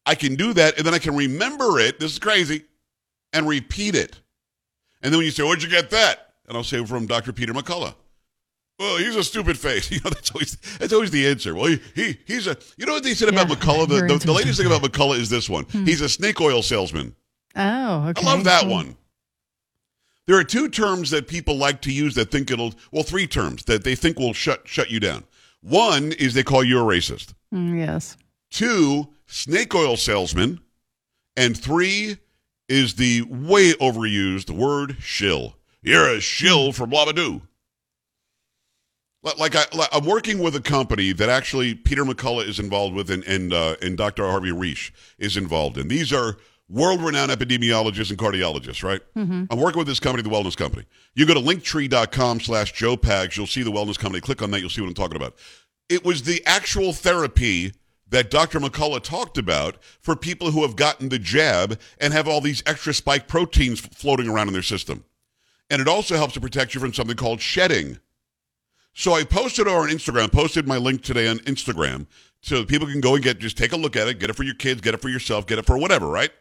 I 0.06 0.16
can 0.16 0.36
do 0.36 0.52
that, 0.54 0.78
and 0.78 0.86
then 0.86 0.94
I 0.94 1.00
can 1.00 1.16
remember 1.16 1.80
it. 1.80 1.98
This 1.98 2.12
is 2.12 2.20
crazy. 2.20 2.66
And 3.32 3.48
repeat 3.48 3.96
it. 3.96 4.20
And 5.02 5.14
then 5.14 5.20
when 5.20 5.26
you 5.26 5.32
say, 5.32 5.44
Where'd 5.44 5.64
you 5.64 5.70
get 5.70 5.92
that? 5.92 6.34
And 6.46 6.58
I'll 6.58 6.66
say, 6.66 6.84
From 6.84 7.06
Dr. 7.06 7.32
Peter 7.32 7.54
McCullough. 7.54 7.96
Well, 8.82 8.98
he's 8.98 9.16
a 9.16 9.24
stupid 9.24 9.60
face. 9.60 9.92
You 9.92 10.00
know, 10.04 10.10
that's 10.10 10.32
always 10.32 10.56
that's 10.80 10.94
always 10.94 11.12
the 11.12 11.28
answer. 11.28 11.54
Well, 11.54 11.66
he, 11.66 11.80
he 11.94 12.18
he's 12.26 12.48
a 12.48 12.58
you 12.78 12.86
know 12.86 12.94
what 12.94 13.04
they 13.04 13.14
said 13.14 13.30
about 13.30 13.48
McCullough? 13.48 13.88
The, 13.88 14.08
the, 14.08 14.26
the 14.26 14.32
latest 14.32 14.58
thing 14.58 14.66
about. 14.66 14.82
McCullough 14.82 15.20
is 15.20 15.30
this 15.30 15.50
one. 15.50 15.66
He's 15.66 16.02
a 16.02 16.10
snake 16.10 16.42
oil 16.42 16.62
salesman. 16.64 17.16
Oh, 17.56 18.08
okay. 18.10 18.26
I 18.26 18.26
love 18.26 18.46
that 18.46 18.66
one. 18.66 18.96
There 20.26 20.38
are 20.38 20.44
two 20.44 20.70
terms 20.70 21.12
that 21.12 21.28
people 21.28 21.58
like 21.58 21.82
to 21.82 21.92
use 21.92 22.16
that 22.16 22.32
think 22.32 22.50
it'll 22.50 22.74
well, 22.92 23.04
three 23.04 23.28
terms 23.28 23.66
that 23.66 23.84
they 23.84 23.96
think 23.96 24.18
will 24.18 24.34
shut 24.34 24.68
shut 24.68 24.90
you 24.90 25.00
down. 25.00 25.26
One 25.62 26.14
is 26.14 26.34
they 26.34 26.44
call 26.44 26.64
you 26.64 26.80
a 26.80 26.84
racist. 26.84 27.34
Mm, 27.54 27.78
yes. 27.78 28.18
Two, 28.50 29.10
snake 29.28 29.76
oil 29.76 29.98
salesman. 29.98 30.60
And 31.38 31.58
three 31.58 32.18
is 32.68 32.96
the 32.96 33.24
way 33.24 33.74
overused 33.74 34.50
word 34.50 34.98
shill. 35.00 35.58
You're 35.84 36.10
a 36.10 36.20
shill 36.22 36.72
for 36.72 36.88
Blabadoo. 36.88 37.42
Li- 39.24 39.34
Like 39.38 39.56
I, 39.56 39.66
like 39.74 39.90
I'm 39.92 40.06
working 40.06 40.40
with 40.40 40.56
a 40.56 40.62
company 40.62 41.12
that 41.14 41.30
actually 41.30 41.76
Peter 41.76 42.04
McCullough 42.04 42.48
is 42.48 42.60
involved 42.60 42.96
with, 42.96 43.10
and 43.12 43.24
and, 43.26 43.54
uh, 43.54 43.76
and 43.82 43.98
Dr. 43.98 44.26
Harvey 44.26 44.52
Risch 44.52 44.92
is 45.20 45.38
involved 45.38 45.78
in. 45.78 45.88
These 45.88 46.12
are 46.14 46.38
world-renowned 46.70 47.30
epidemiologists 47.32 48.10
and 48.12 48.18
cardiologists, 48.18 48.82
right? 48.82 49.02
I'm 49.52 49.60
working 49.60 49.78
with 49.80 49.88
this 49.88 50.00
company, 50.00 50.24
the 50.24 50.30
Wellness 50.34 50.56
Company. 50.56 50.86
You 51.16 51.26
go 51.26 51.34
to 51.34 51.40
linktree.com/slash 51.42 52.72
Joe 52.74 52.96
Pags. 52.98 53.36
You'll 53.36 53.48
see 53.48 53.64
the 53.64 53.72
Wellness 53.72 54.00
Company. 54.00 54.22
Click 54.22 54.42
on 54.42 54.52
that. 54.52 54.62
You'll 54.62 54.70
see 54.70 54.82
what 54.82 54.88
I'm 54.88 54.94
talking 54.94 55.18
about. 55.18 55.36
It 55.90 56.06
was 56.06 56.24
the 56.24 56.42
actual 56.46 56.94
therapy 56.94 57.74
that 58.10 58.30
Dr. 58.30 58.60
McCullough 58.60 59.04
talked 59.04 59.38
about 59.38 59.78
for 60.02 60.16
people 60.16 60.52
who 60.52 60.62
have 60.64 60.76
gotten 60.76 61.10
the 61.10 61.20
jab 61.20 61.80
and 62.00 62.14
have 62.14 62.28
all 62.28 62.42
these 62.42 62.62
extra 62.66 62.94
spike 62.94 63.28
proteins 63.28 63.80
floating 63.80 64.28
around 64.30 64.48
in 64.48 64.54
their 64.54 64.62
system. 64.62 65.04
And 65.70 65.82
it 65.82 65.88
also 65.88 66.16
helps 66.18 66.34
to 66.34 66.42
protect 66.42 66.74
you 66.74 66.82
from 66.82 66.94
something 66.94 67.16
called 67.16 67.40
shedding. 67.42 68.00
So 68.94 69.14
I 69.14 69.24
posted 69.24 69.68
on 69.68 69.90
Instagram, 69.90 70.32
posted 70.32 70.68
my 70.68 70.78
link 70.78 71.02
today 71.02 71.28
on 71.28 71.40
Instagram 71.40 72.08
so 72.42 72.66
people 72.66 72.88
can 72.88 73.02
go 73.02 73.16
and 73.16 73.24
get, 73.24 73.40
just 73.40 73.58
take 73.58 73.72
a 73.72 73.78
look 73.78 73.96
at 73.96 74.08
it, 74.08 74.20
get 74.20 74.30
it 74.30 74.36
for 74.36 74.44
your 74.44 74.56
kids, 74.56 74.82
get 74.82 74.94
it 74.94 75.02
for 75.02 75.10
yourself, 75.10 75.48
get 75.48 75.60
it 75.60 75.66
for 75.66 75.78
whatever, 75.78 76.08
right? 76.08 76.32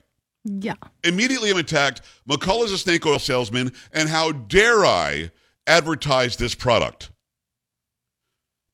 Yeah. 0.44 0.74
Immediately 1.04 1.50
I'm 1.50 1.58
attacked. 1.58 2.02
McCullough's 2.28 2.72
a 2.72 2.78
snake 2.78 3.04
oil 3.06 3.18
salesman, 3.18 3.72
and 3.92 4.08
how 4.08 4.32
dare 4.32 4.84
I 4.84 5.30
advertise 5.66 6.36
this 6.36 6.54
product? 6.54 7.10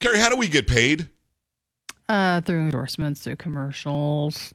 Carrie, 0.00 0.18
how 0.18 0.28
do 0.28 0.36
we 0.36 0.48
get 0.48 0.66
paid? 0.66 1.08
Uh, 2.08 2.40
through 2.40 2.60
endorsements, 2.60 3.22
through 3.22 3.36
commercials. 3.36 4.54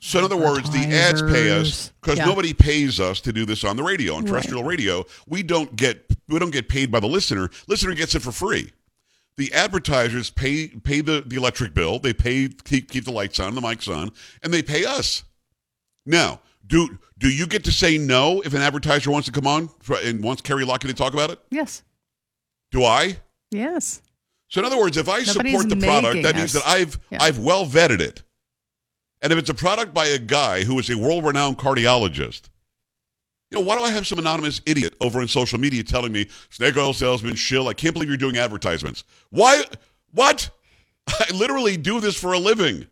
So 0.00 0.20
in 0.20 0.24
other 0.24 0.36
words, 0.36 0.70
the 0.70 0.78
ads 0.94 1.22
pay 1.22 1.50
us 1.50 1.92
because 2.00 2.18
Yeah. 2.18 2.26
nobody 2.26 2.54
pays 2.54 3.00
us 3.00 3.20
to 3.22 3.32
do 3.32 3.44
this 3.44 3.64
on 3.64 3.76
the 3.76 3.82
radio. 3.82 4.14
On 4.14 4.24
terrestrial 4.24 4.62
radio, 4.64 5.04
we 5.26 5.42
don't 5.42 5.74
get 5.76 6.04
we 6.28 6.38
don't 6.38 6.50
get 6.52 6.68
paid 6.68 6.90
by 6.92 7.00
the 7.00 7.08
listener. 7.08 7.50
Listener 7.66 7.94
gets 7.94 8.14
it 8.14 8.22
for 8.22 8.30
free. 8.32 8.70
The 9.36 9.52
advertisers 9.52 10.30
pay 10.30 10.68
pay 10.68 11.00
the, 11.00 11.22
the 11.26 11.36
electric 11.36 11.74
bill. 11.74 11.98
They 11.98 12.12
pay 12.12 12.48
keep 12.48 12.90
keep 12.90 13.04
the 13.04 13.12
lights 13.12 13.40
on, 13.40 13.54
the 13.54 13.60
mics 13.60 13.92
on, 13.92 14.12
and 14.42 14.52
they 14.54 14.62
pay 14.62 14.84
us. 14.84 15.24
Now, 16.06 16.40
do 16.66 16.98
do 17.18 17.28
you 17.28 17.46
get 17.46 17.64
to 17.64 17.72
say 17.72 17.98
no 17.98 18.40
if 18.42 18.54
an 18.54 18.62
advertiser 18.62 19.10
wants 19.10 19.26
to 19.26 19.32
come 19.32 19.46
on 19.48 19.68
and 20.04 20.22
wants 20.22 20.42
Carrie 20.42 20.64
Lockett 20.64 20.90
to 20.90 20.94
talk 20.96 21.12
about 21.12 21.30
it? 21.30 21.40
Yes. 21.50 21.82
Do 22.70 22.84
I? 22.84 23.18
Yes. 23.50 24.00
So 24.48 24.60
in 24.60 24.64
other 24.66 24.78
words, 24.78 24.96
if 24.96 25.08
I 25.08 25.22
Nobody's 25.22 25.52
support 25.52 25.68
the 25.68 25.76
product, 25.76 26.22
that 26.22 26.36
means 26.36 26.54
us. 26.54 26.62
that 26.62 26.68
I've 26.68 26.98
Yeah. 27.10 27.18
I've 27.20 27.38
well 27.38 27.66
vetted 27.66 28.00
it. 28.00 28.22
And 29.20 29.32
if 29.32 29.38
it's 29.38 29.50
a 29.50 29.54
product 29.54 29.92
by 29.92 30.06
a 30.06 30.18
guy 30.18 30.64
who 30.64 30.78
is 30.78 30.90
a 30.90 30.96
world-renowned 30.98 31.58
cardiologist, 31.58 32.48
you 33.50 33.58
know, 33.58 33.64
why 33.64 33.76
do 33.76 33.82
I 33.82 33.90
have 33.90 34.06
some 34.06 34.18
anonymous 34.18 34.60
idiot 34.66 34.94
over 35.00 35.20
on 35.20 35.28
social 35.28 35.58
media 35.58 35.82
telling 35.82 36.12
me 36.12 36.28
snake 36.50 36.76
oil 36.76 36.92
salesman 36.92 37.34
shill? 37.34 37.68
I 37.68 37.74
can't 37.74 37.94
believe 37.94 38.08
you're 38.08 38.18
doing 38.18 38.36
advertisements. 38.36 39.04
Why? 39.30 39.64
What? 40.12 40.50
I 41.08 41.32
literally 41.34 41.76
do 41.76 42.00
this 42.00 42.18
for 42.18 42.32
a 42.34 42.38
living. 42.38 42.86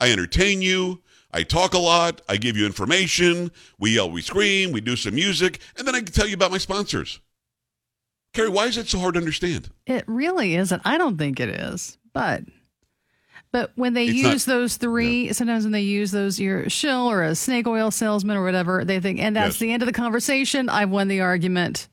I 0.00 0.12
entertain 0.12 0.62
you. 0.62 1.02
I 1.32 1.42
talk 1.42 1.74
a 1.74 1.78
lot. 1.78 2.22
I 2.28 2.36
give 2.36 2.56
you 2.56 2.66
information. 2.66 3.50
We 3.78 3.94
yell, 3.94 4.10
we 4.10 4.22
scream, 4.22 4.72
we 4.72 4.80
do 4.80 4.96
some 4.96 5.14
music, 5.14 5.60
and 5.76 5.86
then 5.86 5.94
I 5.94 6.00
can 6.00 6.12
tell 6.12 6.26
you 6.26 6.34
about 6.34 6.50
my 6.50 6.58
sponsors. 6.58 7.20
Carrie, 8.32 8.48
why 8.48 8.66
is 8.66 8.76
it 8.76 8.88
so 8.88 8.98
hard 8.98 9.14
to 9.14 9.20
understand? 9.20 9.70
It 9.86 10.04
really 10.06 10.56
isn't. 10.56 10.82
I 10.84 10.98
don't 10.98 11.16
think 11.16 11.40
it 11.40 11.48
is. 11.48 11.98
But 12.12 12.44
but 13.56 13.72
when 13.74 13.94
they 13.94 14.04
It's 14.04 14.14
use 14.18 14.46
not- 14.46 14.52
those 14.54 14.76
three, 14.76 15.32
sometimes 15.32 15.64
when 15.64 15.72
they 15.72 15.80
use 15.80 16.10
those, 16.10 16.38
you're 16.38 16.68
shill 16.68 17.10
or 17.10 17.22
a 17.22 17.34
snake 17.34 17.66
oil 17.66 17.90
salesman 17.90 18.36
or 18.36 18.44
whatever, 18.44 18.84
they 18.84 19.00
think, 19.00 19.18
and 19.18 19.34
that's 19.34 19.54
Yes. 19.54 19.58
the 19.60 19.72
end 19.72 19.82
of 19.82 19.86
the 19.86 19.94
conversation. 19.94 20.68
I've 20.68 20.90
won 20.90 21.08
the 21.08 21.20
argument. 21.22 21.88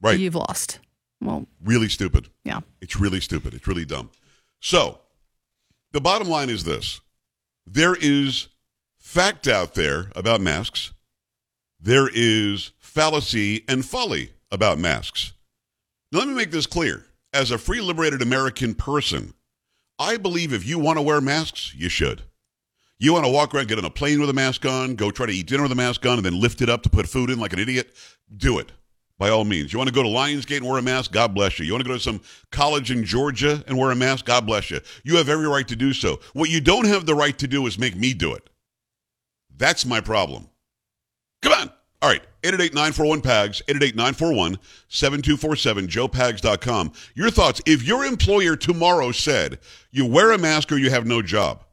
Right. 0.00 0.18
You've 0.20 0.36
lost. 0.36 0.78
Well, 1.20 1.48
Really 1.60 1.88
stupid. 1.88 2.28
yeah. 2.44 2.60
It's 2.80 2.94
really 3.00 3.20
stupid. 3.20 3.52
It's 3.52 3.66
really 3.66 3.84
dumb. 3.84 4.10
So, 4.60 5.00
the 5.90 6.00
bottom 6.00 6.28
line 6.28 6.50
is 6.50 6.62
this 6.62 7.00
there 7.66 7.96
is 8.00 8.46
fact 9.00 9.48
out 9.48 9.74
there 9.74 10.12
about 10.14 10.40
masks, 10.40 10.92
there 11.80 12.08
is 12.12 12.70
fallacy 12.78 13.64
and 13.66 13.84
folly 13.84 14.30
about 14.52 14.78
masks. 14.78 15.32
Now, 16.12 16.20
let 16.20 16.28
me 16.28 16.34
make 16.34 16.52
this 16.52 16.66
clear. 16.66 17.06
As 17.32 17.50
a 17.50 17.58
free, 17.58 17.80
liberated 17.80 18.22
American 18.22 18.74
person, 18.76 19.34
I 19.98 20.16
believe 20.16 20.52
if 20.52 20.66
you 20.66 20.78
want 20.78 20.98
to 20.98 21.02
wear 21.02 21.20
masks, 21.20 21.74
you 21.74 21.88
should. 21.88 22.22
You 23.00 23.12
want 23.12 23.24
to 23.24 23.32
walk 23.32 23.54
around, 23.54 23.68
get 23.68 23.78
on 23.78 23.84
a 23.84 23.90
plane 23.90 24.20
with 24.20 24.30
a 24.30 24.34
mask 24.34 24.66
on, 24.66 24.96
go 24.96 25.10
try 25.10 25.26
to 25.26 25.32
eat 25.32 25.46
dinner 25.46 25.62
with 25.62 25.72
a 25.72 25.76
mask 25.76 26.04
on, 26.06 26.18
and 26.18 26.24
then 26.24 26.40
lift 26.40 26.60
it 26.62 26.68
up 26.68 26.82
to 26.82 26.90
put 26.90 27.08
food 27.08 27.30
in 27.30 27.38
like 27.38 27.52
an 27.52 27.58
idiot? 27.58 27.94
Do 28.36 28.58
it 28.58 28.72
by 29.18 29.28
all 29.28 29.44
means. 29.44 29.72
You 29.72 29.78
want 29.78 29.88
to 29.88 29.94
go 29.94 30.02
to 30.02 30.08
Lionsgate 30.08 30.58
and 30.58 30.66
wear 30.66 30.78
a 30.78 30.82
mask? 30.82 31.12
God 31.12 31.34
bless 31.34 31.58
you. 31.58 31.64
You 31.64 31.72
want 31.72 31.84
to 31.84 31.88
go 31.88 31.94
to 31.94 32.00
some 32.00 32.20
college 32.50 32.90
in 32.90 33.04
Georgia 33.04 33.62
and 33.66 33.76
wear 33.76 33.90
a 33.90 33.96
mask? 33.96 34.24
God 34.24 34.46
bless 34.46 34.70
you. 34.70 34.80
You 35.04 35.16
have 35.16 35.28
every 35.28 35.46
right 35.46 35.66
to 35.68 35.76
do 35.76 35.92
so. 35.92 36.20
What 36.32 36.50
you 36.50 36.60
don't 36.60 36.86
have 36.86 37.06
the 37.06 37.14
right 37.14 37.36
to 37.38 37.48
do 37.48 37.66
is 37.66 37.78
make 37.78 37.96
me 37.96 38.14
do 38.14 38.34
it. 38.34 38.48
That's 39.56 39.84
my 39.84 40.00
problem. 40.00 40.48
Come 41.42 41.52
on. 41.52 41.72
All 42.00 42.08
right. 42.08 42.22
888-941-PAGS, 42.44 43.62
888-941-7247, 43.66 45.88
joepags.com. 45.88 46.92
Your 47.14 47.30
thoughts. 47.30 47.60
If 47.66 47.82
your 47.82 48.04
employer 48.04 48.56
tomorrow 48.56 49.10
said 49.12 49.58
you 49.90 50.06
wear 50.06 50.32
a 50.32 50.38
mask 50.38 50.70
or 50.70 50.76
you 50.76 50.90
have 50.90 51.06
no 51.06 51.22
job, 51.22 51.64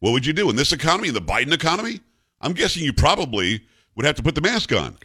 what 0.00 0.10
would 0.10 0.26
you 0.26 0.32
do? 0.32 0.50
In 0.50 0.56
this 0.56 0.72
economy, 0.72 1.08
in 1.08 1.14
the 1.14 1.20
Biden 1.20 1.52
economy? 1.52 2.00
I'm 2.40 2.52
guessing 2.52 2.84
you 2.84 2.92
probably 2.92 3.62
would 3.94 4.04
have 4.04 4.16
to 4.16 4.22
put 4.22 4.34
the 4.34 4.40
mask 4.40 4.72
on. 4.72 4.96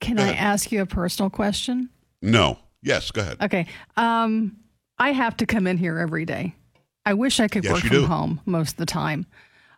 Can 0.00 0.18
I 0.20 0.34
ask 0.34 0.70
you 0.70 0.82
a 0.82 0.86
personal 0.86 1.30
question? 1.30 1.88
No. 2.20 2.58
Yes, 2.82 3.10
go 3.10 3.22
ahead. 3.22 3.38
Okay. 3.42 3.66
Um, 3.96 4.56
I 4.98 5.12
have 5.12 5.36
to 5.38 5.46
come 5.46 5.66
in 5.66 5.78
here 5.78 5.98
every 5.98 6.26
day. 6.26 6.54
I 7.06 7.14
wish 7.14 7.40
I 7.40 7.48
could 7.48 7.64
Yes, 7.64 7.72
work 7.72 7.80
from 7.82 7.90
do. 7.90 8.06
home 8.06 8.40
most 8.44 8.72
of 8.72 8.76
the 8.76 8.86
time. 8.86 9.26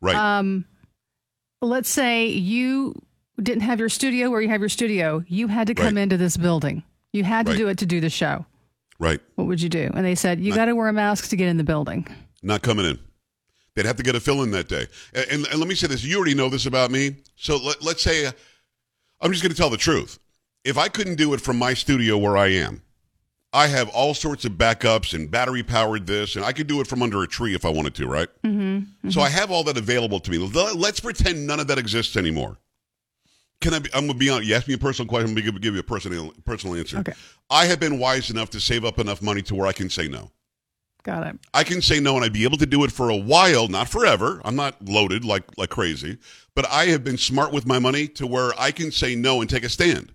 Right. 0.03 0.17
Um, 0.17 0.65
let's 1.63 1.89
say 1.89 2.27
you 2.27 3.01
didn't 3.43 3.63
have 3.63 3.79
your 3.81 3.89
studio 3.89 4.31
where 4.31 4.41
you 4.41 4.49
have 4.49 4.61
your 4.61 4.69
studio. 4.69 5.25
You 5.29 5.49
had 5.49 5.67
to 5.69 5.75
come 5.75 5.95
Right. 5.97 6.03
into 6.03 6.17
this 6.17 6.37
building. 6.37 6.83
You 7.13 7.25
had 7.25 7.47
to 7.47 7.53
Right. 7.53 7.59
do 7.59 7.69
it 7.69 7.79
to 7.79 7.87
do 7.87 8.01
the 8.01 8.11
show. 8.11 8.47
right. 9.01 9.21
What 9.37 9.47
would 9.47 9.63
you 9.63 9.69
do? 9.69 9.91
And 9.95 10.05
they 10.05 10.15
said, 10.17 10.41
you 10.41 10.53
got 10.55 10.65
to 10.67 10.75
wear 10.75 10.89
a 10.89 10.93
mask 10.93 11.29
to 11.29 11.37
get 11.37 11.49
in 11.49 11.57
the 11.57 11.65
building. 11.65 12.07
not 12.43 12.63
coming 12.63 12.85
in. 12.87 12.99
They'd 13.75 13.87
have 13.87 13.97
to 13.97 14.03
get 14.03 14.15
a 14.17 14.21
fill 14.21 14.43
in 14.43 14.51
that 14.53 14.69
day. 14.69 14.87
And, 15.15 15.27
and, 15.31 15.47
and 15.47 15.59
let 15.61 15.69
me 15.69 15.75
say 15.77 15.87
this 15.87 16.03
you 16.03 16.17
already 16.17 16.35
know 16.35 16.49
this 16.49 16.67
about 16.67 16.91
me. 16.91 17.17
So 17.37 17.57
let, 17.57 17.83
let's 17.83 18.03
say 18.03 18.27
uh, 18.27 18.33
I'm 19.21 19.31
just 19.31 19.43
going 19.43 19.53
to 19.53 19.57
tell 19.57 19.71
the 19.71 19.77
truth. 19.77 20.19
If 20.65 20.77
I 20.77 20.89
couldn't 20.89 21.15
do 21.15 21.33
it 21.35 21.41
from 21.41 21.59
my 21.59 21.75
studio 21.75 22.19
where 22.19 22.37
I 22.37 22.49
am, 22.49 22.83
I 23.53 23.69
have 23.69 23.89
all 23.91 24.15
sorts 24.15 24.45
of 24.45 24.53
backups 24.53 25.15
and 25.15 25.31
battery 25.31 25.63
powered 25.63 26.07
this, 26.07 26.37
and 26.37 26.45
I 26.45 26.53
could 26.53 26.67
do 26.67 26.81
it 26.81 26.87
from 26.87 27.03
under 27.03 27.23
a 27.23 27.27
tree 27.27 27.55
if 27.55 27.65
I 27.65 27.71
wanted 27.71 27.95
to, 27.95 28.07
right? 28.07 28.29
Mm-hmm. 28.45 29.11
So 29.11 29.21
I 29.21 29.29
have 29.31 29.51
all 29.51 29.65
that 29.65 29.77
available 29.79 30.21
to 30.21 30.31
me. 30.31 30.39
Let's 30.39 31.01
pretend 31.01 31.47
none 31.47 31.59
of 31.61 31.67
that 31.69 31.79
exists 31.79 32.17
anymore. 32.17 32.59
Can 33.61 33.75
I? 33.75 33.79
Be, 33.81 33.91
I'm 33.95 34.07
gonna 34.07 34.19
be 34.19 34.31
honest. 34.31 34.49
You 34.49 34.55
ask 34.55 34.69
me 34.69 34.75
a 34.75 34.79
personal 34.79 35.09
question. 35.09 35.31
I'm 35.31 35.35
gonna 35.35 35.51
give, 35.51 35.61
give 35.61 35.75
you 35.75 35.81
a 35.81 35.85
personal 35.85 36.33
personal 36.45 36.77
answer. 36.77 36.99
Okay. 36.99 37.13
I 37.51 37.67
have 37.67 37.81
been 37.81 37.99
wise 37.99 38.31
enough 38.31 38.51
to 38.51 38.61
save 38.61 38.85
up 38.85 38.99
enough 38.99 39.23
money 39.23 39.43
to 39.43 39.55
where 39.55 39.67
I 39.67 39.73
can 39.73 39.91
say 39.91 40.09
no. 40.09 40.31
Got 41.03 41.27
it. 41.27 41.41
I 41.55 41.65
can 41.65 41.81
say 41.81 42.01
no, 42.01 42.17
and 42.17 42.25
I'd 42.25 42.33
be 42.33 42.45
able 42.45 42.59
to 42.59 42.67
do 42.67 42.85
it 42.85 42.93
for 42.93 43.09
a 43.09 43.17
while, 43.17 43.69
not 43.69 43.89
forever. 43.89 44.41
I'm 44.45 44.57
not 44.57 44.85
loaded 44.85 45.25
like 45.25 45.45
like 45.57 45.71
crazy, 45.71 46.19
but 46.55 46.69
I 46.69 46.87
have 46.87 47.03
been 47.03 47.19
smart 47.19 47.53
with 47.53 47.67
my 47.67 47.79
money 47.79 48.09
to 48.09 48.27
where 48.27 48.53
I 48.59 48.71
can 48.71 48.93
say 48.93 49.15
no 49.15 49.41
and 49.41 49.49
take 49.49 49.65
a 49.65 49.69
stand. 49.69 50.13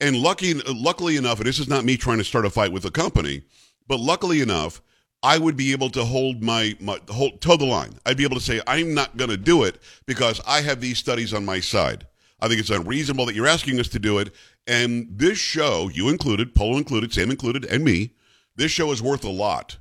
And 0.00 0.16
lucky, 0.16 0.54
luckily 0.54 1.16
enough, 1.16 1.38
and 1.38 1.46
this 1.46 1.60
is 1.60 1.68
not 1.68 1.84
me 1.84 1.96
trying 1.96 2.18
to 2.18 2.24
start 2.24 2.44
a 2.44 2.50
fight 2.50 2.72
with 2.72 2.82
the 2.82 2.90
company, 2.90 3.42
but 3.86 4.00
luckily 4.00 4.40
enough, 4.40 4.82
I 5.22 5.38
would 5.38 5.56
be 5.56 5.72
able 5.72 5.88
to 5.90 6.04
hold 6.04 6.42
my, 6.42 6.76
my 6.80 6.98
hold, 7.08 7.40
toe 7.40 7.56
the 7.56 7.64
line. 7.64 7.94
I'd 8.04 8.16
be 8.16 8.24
able 8.24 8.36
to 8.36 8.42
say 8.42 8.60
I'm 8.66 8.92
not 8.92 9.16
going 9.16 9.30
to 9.30 9.36
do 9.36 9.62
it 9.62 9.78
because 10.04 10.40
I 10.46 10.60
have 10.60 10.80
these 10.80 10.98
studies 10.98 11.32
on 11.32 11.44
my 11.44 11.60
side. 11.60 12.06
I 12.40 12.48
think 12.48 12.60
it's 12.60 12.70
unreasonable 12.70 13.26
that 13.26 13.34
you're 13.34 13.46
asking 13.46 13.80
us 13.80 13.88
to 13.88 13.98
do 13.98 14.18
it. 14.18 14.34
And 14.66 15.08
this 15.10 15.38
show, 15.38 15.88
you 15.92 16.08
included, 16.08 16.54
Polo 16.54 16.76
included, 16.78 17.12
Sam 17.12 17.30
included, 17.30 17.64
and 17.64 17.84
me, 17.84 18.12
this 18.56 18.70
show 18.70 18.92
is 18.92 19.02
worth 19.02 19.24
a 19.24 19.30
lot 19.30 19.78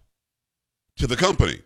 to 0.97 1.07
the 1.07 1.15
company. 1.15 1.61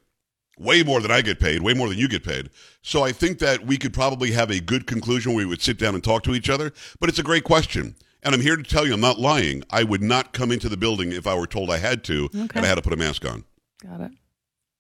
Way 0.60 0.82
more 0.82 1.02
than 1.02 1.12
I 1.12 1.22
get 1.22 1.40
paid, 1.40 1.62
way 1.62 1.76
more 1.76 1.88
than 1.88 2.00
you 2.00 2.08
get 2.08 2.24
paid. 2.24 2.50
So 2.82 3.04
I 3.04 3.12
think 3.12 3.38
that 3.40 3.64
we 3.68 3.78
could 3.78 3.94
probably 3.94 4.32
have 4.32 4.50
a 4.50 4.60
good 4.60 4.88
conclusion 4.88 5.34
where 5.34 5.46
we 5.46 5.50
would 5.50 5.62
sit 5.62 5.78
down 5.78 5.94
and 5.94 6.04
talk 6.04 6.24
to 6.24 6.34
each 6.34 6.50
other. 6.50 6.74
But 7.00 7.10
it's 7.10 7.20
a 7.20 7.24
great 7.24 7.44
question. 7.44 7.96
And 8.24 8.34
I'm 8.34 8.42
here 8.42 8.56
to 8.58 8.64
tell 8.64 8.86
you, 8.88 8.94
I'm 8.96 9.00
not 9.00 9.20
lying. 9.20 9.64
I 9.70 9.84
would 9.84 10.02
not 10.02 10.34
come 10.34 10.52
into 10.52 10.68
the 10.68 10.76
building 10.78 11.12
if 11.12 11.28
I 11.28 11.36
were 11.36 11.46
told 11.46 11.70
I 11.70 11.78
had 11.78 12.04
to 12.06 12.26
Okay. 12.26 12.48
and 12.56 12.66
I 12.66 12.68
had 12.68 12.76
to 12.76 12.82
put 12.82 12.92
a 12.94 12.98
mask 12.98 13.24
on. 13.24 13.44
Got 13.86 14.02
it. 14.02 14.12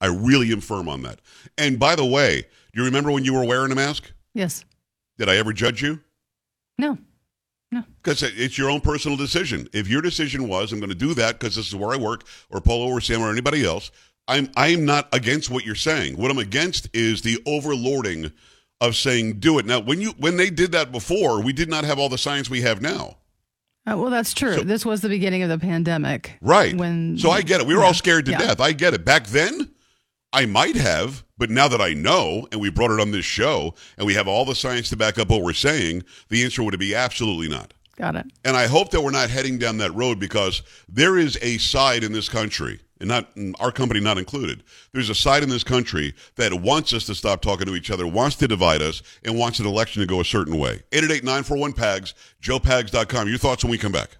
I 0.01 0.07
really 0.07 0.51
am 0.51 0.61
firm 0.61 0.89
on 0.89 1.03
that. 1.03 1.21
And 1.59 1.77
by 1.77 1.95
the 1.95 2.05
way, 2.05 2.41
do 2.73 2.79
you 2.81 2.85
remember 2.85 3.11
when 3.11 3.23
you 3.23 3.33
were 3.35 3.45
wearing 3.45 3.71
a 3.71 3.75
mask? 3.75 4.11
Yes. 4.33 4.65
Did 5.17 5.29
I 5.29 5.37
ever 5.37 5.53
judge 5.53 5.81
you? 5.81 5.99
No. 6.77 6.97
No. 7.71 7.83
Because 8.01 8.23
it's 8.23 8.57
your 8.57 8.69
own 8.69 8.81
personal 8.81 9.17
decision. 9.17 9.67
If 9.73 9.89
your 9.89 10.01
decision 10.01 10.47
was, 10.47 10.71
I'm 10.71 10.79
going 10.79 10.89
to 10.89 10.95
do 10.95 11.13
that 11.15 11.39
because 11.39 11.55
this 11.55 11.67
is 11.67 11.75
where 11.75 11.91
I 11.91 11.97
work, 11.97 12.23
or 12.49 12.61
Polo 12.61 12.87
or 12.87 13.01
Sam 13.01 13.21
or 13.21 13.31
anybody 13.31 13.65
else, 13.65 13.91
I'm 14.27 14.49
I'm 14.55 14.85
not 14.85 15.09
against 15.13 15.49
what 15.49 15.65
you're 15.65 15.75
saying. 15.75 16.17
What 16.17 16.31
I'm 16.31 16.37
against 16.37 16.89
is 16.93 17.21
the 17.21 17.35
overlording 17.45 18.31
of 18.79 18.95
saying 18.95 19.39
do 19.39 19.59
it. 19.59 19.65
Now, 19.65 19.79
when 19.79 19.99
you 19.99 20.11
when 20.17 20.37
they 20.37 20.49
did 20.49 20.71
that 20.73 20.91
before, 20.91 21.41
we 21.41 21.51
did 21.51 21.69
not 21.69 21.83
have 21.83 21.99
all 21.99 22.09
the 22.09 22.17
science 22.17 22.49
we 22.49 22.61
have 22.61 22.81
now. 22.81 23.17
Uh, 23.89 23.97
well, 23.97 24.09
that's 24.09 24.33
true. 24.33 24.55
So- 24.55 24.63
this 24.63 24.85
was 24.85 25.01
the 25.01 25.09
beginning 25.09 25.43
of 25.43 25.49
the 25.49 25.57
pandemic. 25.57 26.37
Right. 26.41 26.75
When 26.75 27.17
so 27.17 27.31
I 27.31 27.41
get 27.41 27.61
it. 27.61 27.67
We 27.67 27.73
were 27.73 27.81
yeah, 27.81 27.87
all 27.87 27.93
scared 27.93 28.25
to 28.25 28.31
yeah. 28.31 28.39
death. 28.39 28.61
I 28.61 28.73
get 28.73 28.93
it. 28.93 29.05
Back 29.05 29.27
then, 29.27 29.71
I 30.33 30.45
might 30.45 30.75
have, 30.75 31.23
but 31.37 31.49
now 31.49 31.67
that 31.67 31.81
I 31.81 31.93
know 31.93 32.47
and 32.51 32.59
we 32.59 32.69
brought 32.69 32.91
it 32.91 32.99
on 32.99 33.11
this 33.11 33.25
show 33.25 33.73
and 33.97 34.05
we 34.05 34.13
have 34.15 34.27
all 34.27 34.45
the 34.45 34.55
science 34.55 34.89
to 34.89 34.97
back 34.97 35.17
up 35.17 35.29
what 35.29 35.41
we're 35.41 35.53
saying, 35.53 36.03
the 36.29 36.43
answer 36.43 36.63
would 36.63 36.77
be 36.77 36.93
absolutely 36.93 37.47
not. 37.47 37.73
Got 37.95 38.15
it. 38.15 38.27
And 38.45 38.55
I 38.55 38.67
hope 38.67 38.91
that 38.91 39.01
we're 39.01 39.09
not 39.11 39.29
heading 39.29 39.57
down 39.57 39.77
that 39.77 39.95
road 39.95 40.19
because 40.19 40.61
there 40.87 41.17
is 41.17 41.37
a 41.41 41.57
side 41.57 42.03
in 42.03 42.11
this 42.11 42.29
country, 42.29 42.79
and 42.99 43.09
not 43.09 43.31
our 43.59 43.71
company 43.71 43.99
not 43.99 44.19
included. 44.19 44.63
There's 44.91 45.09
a 45.09 45.15
side 45.15 45.41
in 45.41 45.49
this 45.49 45.63
country 45.63 46.13
that 46.35 46.53
wants 46.53 46.93
us 46.93 47.05
to 47.05 47.15
stop 47.15 47.41
talking 47.41 47.65
to 47.65 47.75
each 47.75 47.89
other, 47.89 48.05
wants 48.05 48.35
to 48.35 48.47
divide 48.47 48.83
us, 48.83 49.01
and 49.23 49.39
wants 49.39 49.59
an 49.59 49.65
election 49.65 50.01
to 50.01 50.07
go 50.07 50.19
a 50.19 50.25
certain 50.25 50.59
way. 50.59 50.83
888-941-PAGS, 50.91 52.13
joepags.com. 52.41 53.29
Your 53.29 53.39
thoughts 53.39 53.63
when 53.63 53.71
we 53.71 53.79
come 53.79 53.93
back. 53.93 54.17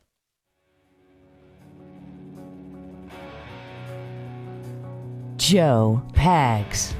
Joe 5.38 6.02
Pags. 6.14 6.94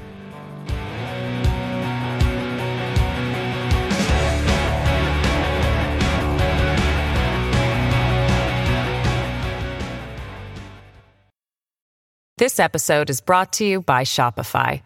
This 12.38 12.60
episode 12.60 13.10
is 13.10 13.20
brought 13.20 13.54
to 13.54 13.64
you 13.64 13.82
by 13.82 14.04
Shopify. 14.04 14.82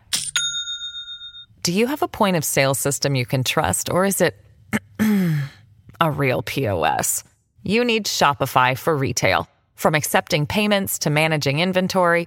Do 1.62 1.73
you 1.73 1.87
have 1.87 2.02
a 2.02 2.09
point 2.09 2.37
of 2.37 2.44
sale 2.47 2.75
system 2.75 3.14
you 3.14 3.26
can 3.26 3.44
trust, 3.44 3.90
or 3.90 4.06
is 4.06 4.23
it 4.23 4.35
a 6.00 6.11
real 6.11 6.42
POS? 6.42 7.25
You 7.62 7.85
need 7.85 8.06
Shopify 8.06 8.76
for 8.76 8.97
retail. 8.97 9.47
From 9.75 9.94
accepting 9.94 10.47
payments 10.47 11.00
to 11.00 11.11
managing 11.11 11.61
inventory, 11.61 12.26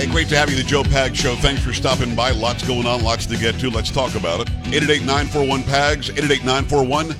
Hey, 0.00 0.06
great 0.06 0.28
to 0.30 0.36
have 0.38 0.48
you, 0.48 0.56
the 0.56 0.62
Joe 0.62 0.82
Pag 0.82 1.14
Show. 1.14 1.34
Thanks 1.34 1.62
for 1.62 1.74
stopping 1.74 2.16
by. 2.16 2.30
Lots 2.30 2.66
going 2.66 2.86
on, 2.86 3.04
lots 3.04 3.26
to 3.26 3.36
get 3.36 3.60
to. 3.60 3.68
Let's 3.68 3.90
talk 3.90 4.14
about 4.14 4.40
it. 4.40 4.48
888-941-PAGS, 4.72 6.08
888-941-7247, 6.12 7.12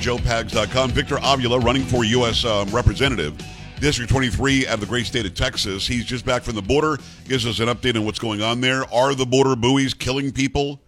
joepags.com. 0.00 0.90
Victor 0.92 1.18
Avila 1.22 1.60
running 1.60 1.82
for 1.82 2.02
U.S. 2.02 2.46
Um, 2.46 2.70
Representative, 2.70 3.36
District 3.78 4.10
23 4.10 4.68
out 4.68 4.72
of 4.76 4.80
the 4.80 4.86
great 4.86 5.04
state 5.04 5.26
of 5.26 5.34
Texas. 5.34 5.86
He's 5.86 6.06
just 6.06 6.24
back 6.24 6.44
from 6.44 6.54
the 6.54 6.62
border, 6.62 6.96
gives 7.28 7.44
us 7.44 7.60
an 7.60 7.68
update 7.68 7.96
on 7.96 8.06
what's 8.06 8.18
going 8.18 8.40
on 8.40 8.62
there. 8.62 8.90
Are 8.90 9.14
the 9.14 9.26
border 9.26 9.54
buoys 9.54 9.92
killing 9.92 10.32
people? 10.32 10.80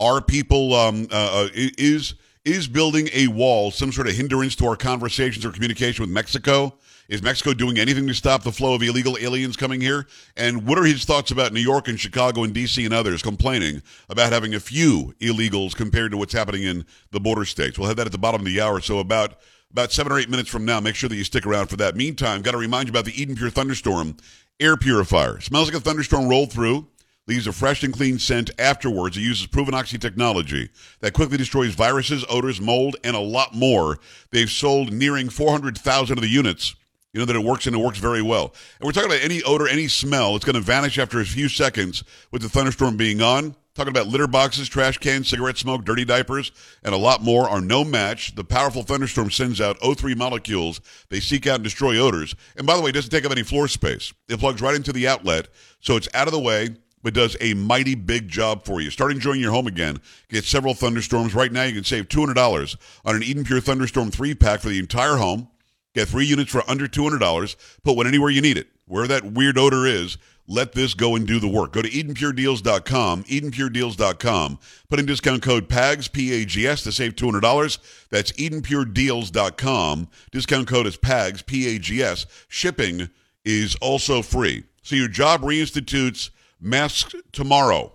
Are 0.00 0.22
people, 0.22 0.74
um, 0.74 1.06
uh, 1.12 1.44
uh, 1.44 1.48
is, 1.52 2.14
is 2.46 2.66
building 2.66 3.10
a 3.12 3.26
wall 3.26 3.70
some 3.70 3.92
sort 3.92 4.08
of 4.08 4.14
hindrance 4.14 4.56
to 4.56 4.68
our 4.68 4.76
conversations 4.76 5.44
or 5.44 5.50
communication 5.50 6.02
with 6.02 6.10
Mexico? 6.10 6.78
Is 7.08 7.22
Mexico 7.22 7.54
doing 7.54 7.78
anything 7.78 8.06
to 8.08 8.14
stop 8.14 8.42
the 8.42 8.52
flow 8.52 8.74
of 8.74 8.82
illegal 8.82 9.16
aliens 9.18 9.56
coming 9.56 9.80
here? 9.80 10.06
And 10.36 10.66
what 10.66 10.76
are 10.76 10.84
his 10.84 11.06
thoughts 11.06 11.30
about 11.30 11.54
New 11.54 11.60
York 11.60 11.88
and 11.88 11.98
Chicago 11.98 12.44
and 12.44 12.52
D.C. 12.52 12.84
and 12.84 12.92
others 12.92 13.22
complaining 13.22 13.82
about 14.10 14.30
having 14.30 14.54
a 14.54 14.60
few 14.60 15.14
illegals 15.18 15.74
compared 15.74 16.10
to 16.10 16.18
what's 16.18 16.34
happening 16.34 16.64
in 16.64 16.84
the 17.10 17.18
border 17.18 17.46
states? 17.46 17.78
We'll 17.78 17.88
have 17.88 17.96
that 17.96 18.04
at 18.04 18.12
the 18.12 18.18
bottom 18.18 18.42
of 18.42 18.44
the 18.44 18.60
hour. 18.60 18.82
So 18.82 18.98
about 18.98 19.38
about 19.70 19.90
seven 19.90 20.12
or 20.12 20.18
eight 20.18 20.28
minutes 20.28 20.50
from 20.50 20.66
now, 20.66 20.80
make 20.80 20.96
sure 20.96 21.08
that 21.08 21.16
you 21.16 21.24
stick 21.24 21.46
around 21.46 21.68
for 21.68 21.76
that. 21.76 21.96
Meantime, 21.96 22.42
got 22.42 22.50
to 22.50 22.58
remind 22.58 22.88
you 22.88 22.92
about 22.92 23.06
the 23.06 23.20
Eden 23.20 23.36
Pure 23.36 23.50
Thunderstorm 23.50 24.18
air 24.60 24.76
purifier. 24.76 25.40
Smells 25.40 25.68
like 25.68 25.78
a 25.78 25.80
thunderstorm 25.80 26.28
rolled 26.28 26.52
through. 26.52 26.88
Leaves 27.26 27.46
a 27.46 27.52
fresh 27.52 27.82
and 27.82 27.94
clean 27.94 28.18
scent 28.18 28.50
afterwards. 28.58 29.16
It 29.16 29.20
uses 29.20 29.46
proven 29.46 29.72
oxy 29.72 29.96
technology 29.96 30.68
that 31.00 31.14
quickly 31.14 31.38
destroys 31.38 31.74
viruses, 31.74 32.24
odors, 32.28 32.60
mold, 32.60 32.96
and 33.02 33.16
a 33.16 33.20
lot 33.20 33.54
more. 33.54 33.98
They've 34.30 34.50
sold 34.50 34.92
nearing 34.92 35.30
400,000 35.30 36.18
of 36.18 36.22
the 36.22 36.28
units. 36.28 36.74
You 37.12 37.20
know 37.20 37.26
that 37.26 37.36
it 37.36 37.44
works 37.44 37.66
and 37.66 37.74
it 37.74 37.78
works 37.78 37.98
very 37.98 38.22
well. 38.22 38.54
And 38.78 38.86
we're 38.86 38.92
talking 38.92 39.10
about 39.10 39.22
any 39.22 39.42
odor, 39.42 39.66
any 39.66 39.88
smell. 39.88 40.36
It's 40.36 40.44
going 40.44 40.54
to 40.54 40.60
vanish 40.60 40.98
after 40.98 41.20
a 41.20 41.24
few 41.24 41.48
seconds 41.48 42.04
with 42.30 42.42
the 42.42 42.48
thunderstorm 42.48 42.96
being 42.96 43.22
on. 43.22 43.56
Talking 43.74 43.92
about 43.92 44.08
litter 44.08 44.26
boxes, 44.26 44.68
trash 44.68 44.98
cans, 44.98 45.28
cigarette 45.28 45.56
smoke, 45.56 45.84
dirty 45.84 46.04
diapers, 46.04 46.50
and 46.82 46.92
a 46.92 46.98
lot 46.98 47.22
more 47.22 47.48
are 47.48 47.60
no 47.60 47.84
match. 47.84 48.34
The 48.34 48.42
powerful 48.42 48.82
thunderstorm 48.82 49.30
sends 49.30 49.60
out 49.60 49.78
O3 49.78 50.16
molecules. 50.16 50.80
They 51.10 51.20
seek 51.20 51.46
out 51.46 51.56
and 51.56 51.64
destroy 51.64 51.96
odors. 51.96 52.34
And 52.56 52.66
by 52.66 52.76
the 52.76 52.82
way, 52.82 52.90
it 52.90 52.94
doesn't 52.94 53.10
take 53.10 53.24
up 53.24 53.30
any 53.30 53.44
floor 53.44 53.68
space. 53.68 54.12
It 54.28 54.40
plugs 54.40 54.60
right 54.60 54.74
into 54.74 54.92
the 54.92 55.06
outlet, 55.06 55.46
so 55.78 55.96
it's 55.96 56.08
out 56.12 56.26
of 56.26 56.32
the 56.32 56.40
way, 56.40 56.70
but 57.04 57.14
does 57.14 57.36
a 57.40 57.54
mighty 57.54 57.94
big 57.94 58.26
job 58.26 58.64
for 58.64 58.80
you. 58.80 58.90
Start 58.90 59.12
enjoying 59.12 59.40
your 59.40 59.52
home 59.52 59.68
again. 59.68 60.00
Get 60.28 60.44
several 60.44 60.74
thunderstorms. 60.74 61.32
Right 61.32 61.52
now, 61.52 61.62
you 61.62 61.74
can 61.74 61.84
save 61.84 62.08
$200 62.08 62.76
on 63.04 63.14
an 63.14 63.22
Eden 63.22 63.44
Pure 63.44 63.60
Thunderstorm 63.60 64.10
3 64.10 64.34
pack 64.34 64.58
for 64.58 64.70
the 64.70 64.80
entire 64.80 65.16
home. 65.16 65.48
Get 65.94 66.08
three 66.08 66.26
units 66.26 66.50
for 66.50 66.68
under 66.68 66.86
$200. 66.86 67.56
Put 67.82 67.96
one 67.96 68.06
anywhere 68.06 68.30
you 68.30 68.40
need 68.40 68.58
it. 68.58 68.68
Where 68.86 69.06
that 69.06 69.32
weird 69.32 69.58
odor 69.58 69.86
is, 69.86 70.16
let 70.46 70.72
this 70.72 70.94
go 70.94 71.14
and 71.14 71.26
do 71.26 71.38
the 71.38 71.48
work. 71.48 71.72
Go 71.72 71.82
to 71.82 71.90
EdenPureDeals.com, 71.90 73.24
EdenPureDeals.com. 73.24 74.58
Put 74.88 74.98
in 74.98 75.06
discount 75.06 75.42
code 75.42 75.68
PAGS, 75.68 76.08
P-A-G-S, 76.08 76.82
to 76.82 76.92
save 76.92 77.16
$200. 77.16 77.78
That's 78.10 78.32
EdenPureDeals.com. 78.32 80.08
Discount 80.32 80.66
code 80.66 80.86
is 80.86 80.96
PAGS, 80.96 81.42
P-A-G-S. 81.42 82.26
Shipping 82.48 83.10
is 83.44 83.76
also 83.76 84.22
free. 84.22 84.64
So 84.82 84.96
your 84.96 85.08
job 85.08 85.42
reinstitutes 85.42 86.30
masks 86.60 87.14
tomorrow. 87.32 87.92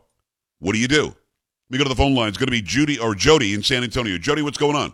What 0.59 0.73
do 0.73 0.79
you 0.79 0.87
do? 0.87 1.05
Let 1.05 1.15
me 1.71 1.77
go 1.79 1.85
to 1.85 1.89
the 1.89 1.95
phone 1.95 2.13
line. 2.13 2.29
It's 2.29 2.37
going 2.37 2.47
to 2.47 2.51
be 2.51 2.61
Judy 2.61 2.99
or 2.99 3.15
Jody 3.15 3.55
in 3.55 3.63
San 3.63 3.83
Antonio. 3.83 4.19
Jody, 4.19 4.43
what's 4.43 4.59
going 4.59 4.75
on? 4.75 4.93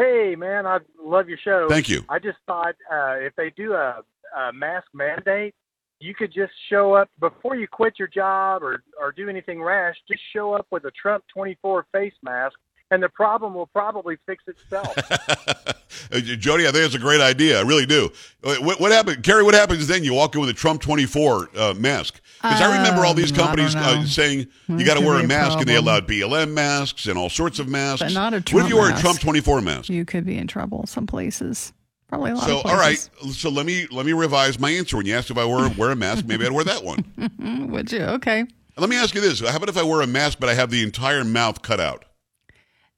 Hey, 0.00 0.34
man, 0.34 0.66
I 0.66 0.78
love 0.98 1.28
your 1.28 1.36
show. 1.36 1.66
Thank 1.68 1.90
you. 1.90 2.02
I 2.08 2.18
just 2.18 2.38
thought 2.46 2.74
uh, 2.90 3.16
if 3.18 3.36
they 3.36 3.50
do 3.50 3.74
a, 3.74 4.00
a 4.34 4.50
mask 4.50 4.86
mandate, 4.94 5.54
you 5.98 6.14
could 6.14 6.32
just 6.32 6.52
show 6.70 6.94
up 6.94 7.10
before 7.20 7.54
you 7.54 7.68
quit 7.68 7.98
your 7.98 8.08
job 8.08 8.62
or, 8.62 8.82
or 8.98 9.12
do 9.12 9.28
anything 9.28 9.62
rash. 9.62 9.94
Just 10.08 10.22
show 10.32 10.54
up 10.54 10.66
with 10.70 10.86
a 10.86 10.90
Trump 10.92 11.24
24 11.34 11.84
face 11.92 12.14
mask 12.22 12.54
and 12.90 13.02
the 13.02 13.08
problem 13.08 13.54
will 13.54 13.66
probably 13.68 14.16
fix 14.26 14.44
itself. 14.46 14.96
Uh, 16.12 16.18
Jody, 16.20 16.66
I 16.66 16.70
think 16.70 16.84
it's 16.86 16.94
a 16.94 16.98
great 16.98 17.20
idea. 17.20 17.58
I 17.58 17.62
really 17.62 17.84
do. 17.84 18.10
Uh, 18.42 18.54
What, 18.60 18.80
what 18.80 18.90
happened, 18.92 19.22
Carrie? 19.22 19.42
What 19.42 19.54
happens 19.54 19.86
then? 19.86 20.02
You 20.02 20.14
walk 20.14 20.34
in 20.34 20.40
with 20.40 20.48
a 20.48 20.54
Trump 20.54 20.80
twenty 20.80 21.04
four 21.04 21.48
uh, 21.56 21.74
mask 21.74 22.20
because 22.40 22.60
I 22.60 22.76
remember 22.78 23.04
all 23.04 23.12
these 23.12 23.32
I 23.32 23.36
don't 23.36 23.46
companies 23.46 23.74
uh, 23.76 24.04
saying 24.06 24.46
you 24.68 24.84
got 24.84 24.94
to 24.98 25.04
wear 25.04 25.16
be 25.16 25.22
a 25.22 25.24
a 25.24 25.28
mask, 25.28 25.58
and 25.58 25.66
they 25.68 25.76
allowed 25.76 26.06
BLM 26.08 26.52
masks 26.52 27.06
and 27.06 27.18
all 27.18 27.28
sorts 27.28 27.58
of 27.58 27.68
masks. 27.68 28.02
But 28.02 28.12
not 28.12 28.34
a 28.34 28.40
Trump. 28.40 28.54
What 28.54 28.64
if 28.66 28.70
you 28.70 28.76
wear 28.80 28.94
a. 28.96 29.00
Trump 29.00 29.20
twenty 29.20 29.40
four 29.40 29.60
mask? 29.60 29.88
You 29.90 30.04
could 30.04 30.24
be 30.24 30.38
in 30.38 30.46
trouble 30.46 30.86
some 30.86 31.06
places. 31.06 31.72
Probably 32.08 32.30
a 32.30 32.34
lot 32.36 32.44
So 32.46 32.60
of 32.60 32.66
all 32.66 32.76
right, 32.76 32.98
so 33.32 33.50
let 33.50 33.66
me 33.66 33.86
let 33.90 34.06
me 34.06 34.12
revise 34.12 34.58
my 34.58 34.70
answer. 34.70 34.96
When 34.96 35.06
you 35.06 35.14
asked 35.14 35.30
if 35.30 35.38
I 35.38 35.44
wear 35.44 35.68
wear 35.76 35.90
a 35.90 35.96
mask, 35.96 36.24
maybe 36.24 36.46
I'd 36.46 36.52
wear 36.52 36.64
that 36.64 36.82
one. 36.84 37.68
Would 37.70 37.92
you? 37.92 38.02
Okay. 38.02 38.44
Let 38.76 38.88
me 38.88 38.96
ask 38.96 39.14
you 39.14 39.20
this: 39.20 39.40
How 39.40 39.56
about 39.56 39.68
if 39.68 39.76
I 39.76 39.82
wear 39.82 40.00
a 40.00 40.06
mask 40.06 40.38
but 40.40 40.48
I 40.48 40.54
have 40.54 40.70
the 40.70 40.82
entire 40.82 41.24
mouth 41.24 41.62
cut 41.62 41.80
out? 41.80 42.04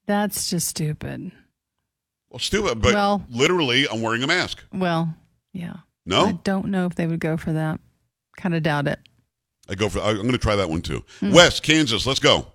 That's 0.06 0.50
just 0.50 0.68
stupid. 0.68 1.32
Well, 2.30 2.38
stupid, 2.38 2.80
but 2.80 2.94
Well- 2.94 3.26
literally, 3.30 3.86
I'm 3.88 4.00
wearing 4.00 4.22
a 4.22 4.26
mask. 4.26 4.64
Well, 4.72 5.14
yeah. 5.52 5.76
No? 6.04 6.26
I 6.26 6.32
don't 6.32 6.68
know 6.68 6.86
if 6.86 6.94
they 6.94 7.06
would 7.06 7.20
go 7.20 7.36
for 7.36 7.52
that. 7.52 7.80
Kind 8.36 8.54
of 8.54 8.62
doubt 8.62 8.88
it. 8.88 8.98
I 9.68 9.74
go 9.74 9.88
for. 9.88 10.00
I'm 10.00 10.16
going 10.16 10.32
to 10.32 10.38
try 10.38 10.56
that 10.56 10.68
one 10.68 10.82
too. 10.82 11.04
Hmm. 11.20 11.32
West 11.32 11.62
Kansas, 11.62 12.06
let's 12.06 12.18
go. 12.18 12.46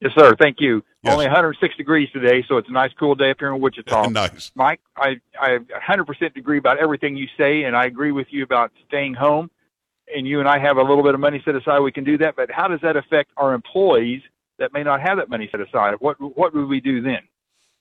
Yes, 0.00 0.12
sir. 0.16 0.36
Thank 0.38 0.60
you. 0.60 0.84
Yes. 1.02 1.12
Only 1.14 1.24
106 1.26 1.74
degrees 1.76 2.08
today, 2.12 2.44
so 2.46 2.58
it's 2.58 2.68
a 2.68 2.72
nice 2.72 2.92
cool 2.98 3.14
day 3.14 3.30
up 3.30 3.38
here 3.38 3.52
in 3.54 3.60
Wichita. 3.60 4.08
nice. 4.10 4.52
Mike, 4.54 4.80
I, 4.96 5.20
I 5.40 5.58
100% 5.58 6.36
agree 6.36 6.58
about 6.58 6.78
everything 6.78 7.16
you 7.16 7.26
say, 7.38 7.64
and 7.64 7.74
I 7.74 7.86
agree 7.86 8.12
with 8.12 8.26
you 8.30 8.42
about 8.42 8.72
staying 8.86 9.14
home. 9.14 9.50
And 10.14 10.26
you 10.26 10.38
and 10.38 10.48
I 10.48 10.58
have 10.58 10.76
a 10.76 10.82
little 10.82 11.02
bit 11.02 11.14
of 11.14 11.20
money 11.20 11.40
set 11.44 11.56
aside. 11.56 11.80
We 11.80 11.92
can 11.92 12.04
do 12.04 12.18
that, 12.18 12.36
but 12.36 12.50
how 12.50 12.68
does 12.68 12.80
that 12.82 12.96
affect 12.96 13.30
our 13.36 13.54
employees 13.54 14.22
that 14.58 14.72
may 14.72 14.82
not 14.82 15.00
have 15.00 15.18
that 15.18 15.28
money 15.28 15.48
set 15.50 15.60
aside? 15.60 15.94
What 16.00 16.16
what 16.20 16.54
would 16.54 16.68
we 16.68 16.80
do 16.80 17.00
then? 17.02 17.20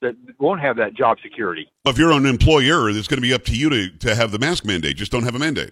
That 0.02 0.16
won't 0.40 0.60
have 0.62 0.76
that 0.78 0.94
job 0.94 1.18
security. 1.24 1.68
If 1.86 1.98
you're 1.98 2.12
an 2.12 2.26
employer, 2.26 2.90
it's 2.90 3.08
going 3.08 3.18
to 3.18 3.22
be 3.22 3.34
up 3.34 3.44
to 3.46 3.56
you 3.56 3.70
to, 3.70 3.90
to 4.00 4.14
have 4.16 4.32
the 4.32 4.40
mask 4.40 4.66
mandate. 4.66 4.98
Just 4.98 5.12
don't 5.12 5.24
have 5.24 5.36
a 5.36 5.40
mandate. 5.40 5.72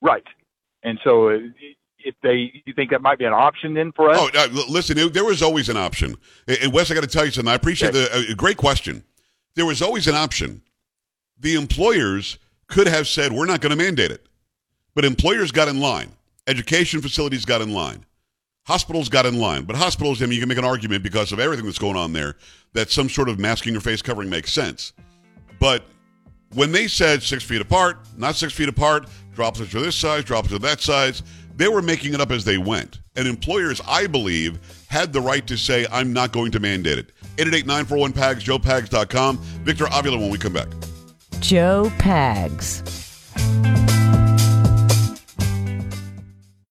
Right. 0.00 0.22
And 0.82 0.98
so, 1.02 1.30
uh, 1.30 1.38
if 1.98 2.14
they, 2.22 2.62
you 2.64 2.72
think 2.74 2.90
that 2.90 3.00
might 3.02 3.18
be 3.18 3.24
an 3.24 3.32
option 3.32 3.74
then 3.74 3.90
for 3.92 4.10
us? 4.10 4.18
Oh, 4.20 4.30
uh, 4.34 4.48
listen, 4.68 4.98
it- 4.98 5.12
there 5.14 5.24
was 5.24 5.42
always 5.42 5.68
an 5.68 5.76
option. 5.76 6.16
And 6.46 6.58
and 6.62 6.72
Wes, 6.72 6.90
I 6.90 6.94
got 6.94 7.00
to 7.02 7.06
tell 7.08 7.24
you 7.24 7.30
something. 7.32 7.50
I 7.50 7.54
appreciate 7.54 7.92
the 7.92 8.08
uh, 8.30 8.34
great 8.34 8.56
question. 8.56 9.02
There 9.56 9.66
was 9.66 9.82
always 9.82 10.06
an 10.06 10.14
option. 10.14 10.62
The 11.38 11.56
employers 11.56 12.38
could 12.68 12.86
have 12.86 13.08
said, 13.08 13.32
"We're 13.32 13.46
not 13.46 13.60
going 13.62 13.70
to 13.70 13.82
mandate 13.82 14.10
it," 14.10 14.26
but 14.94 15.04
employers 15.04 15.50
got 15.50 15.68
in 15.68 15.80
line. 15.80 16.12
Education 16.46 17.00
facilities 17.00 17.44
got 17.44 17.62
in 17.62 17.72
line. 17.72 18.04
Hospitals 18.66 19.10
got 19.10 19.26
in 19.26 19.38
line. 19.38 19.64
But 19.64 19.76
hospitals, 19.76 20.22
I 20.22 20.26
mean, 20.26 20.34
you 20.34 20.40
can 20.40 20.48
make 20.48 20.58
an 20.58 20.64
argument 20.64 21.02
because 21.02 21.32
of 21.32 21.40
everything 21.40 21.66
that's 21.66 21.78
going 21.78 21.96
on 21.96 22.12
there 22.12 22.36
that 22.72 22.90
some 22.90 23.08
sort 23.08 23.28
of 23.28 23.38
masking 23.38 23.72
your 23.72 23.82
face 23.82 24.00
covering 24.00 24.30
makes 24.30 24.52
sense. 24.52 24.94
But 25.60 25.84
when 26.54 26.72
they 26.72 26.88
said 26.88 27.22
six 27.22 27.44
feet 27.44 27.60
apart, 27.60 27.98
not 28.16 28.36
six 28.36 28.52
feet 28.54 28.68
apart, 28.68 29.08
droplets 29.34 29.74
are 29.74 29.80
this 29.80 29.96
size, 29.96 30.24
droplets 30.24 30.54
are 30.54 30.58
that 30.60 30.80
size, 30.80 31.22
they 31.56 31.68
were 31.68 31.82
making 31.82 32.14
it 32.14 32.20
up 32.20 32.30
as 32.30 32.44
they 32.44 32.58
went. 32.58 33.00
And 33.16 33.28
employers, 33.28 33.80
I 33.86 34.06
believe, 34.06 34.58
had 34.88 35.12
the 35.12 35.20
right 35.20 35.46
to 35.46 35.56
say, 35.56 35.86
I'm 35.92 36.12
not 36.12 36.32
going 36.32 36.50
to 36.52 36.60
mandate 36.60 36.98
it. 36.98 37.12
888-941-PAGS, 37.36 38.44
joepags.com. 38.44 39.38
Victor 39.62 39.86
Avila 39.92 40.18
when 40.18 40.30
we 40.30 40.38
come 40.38 40.52
back. 40.54 40.68
Joe 41.40 41.92
Pags. 41.98 43.03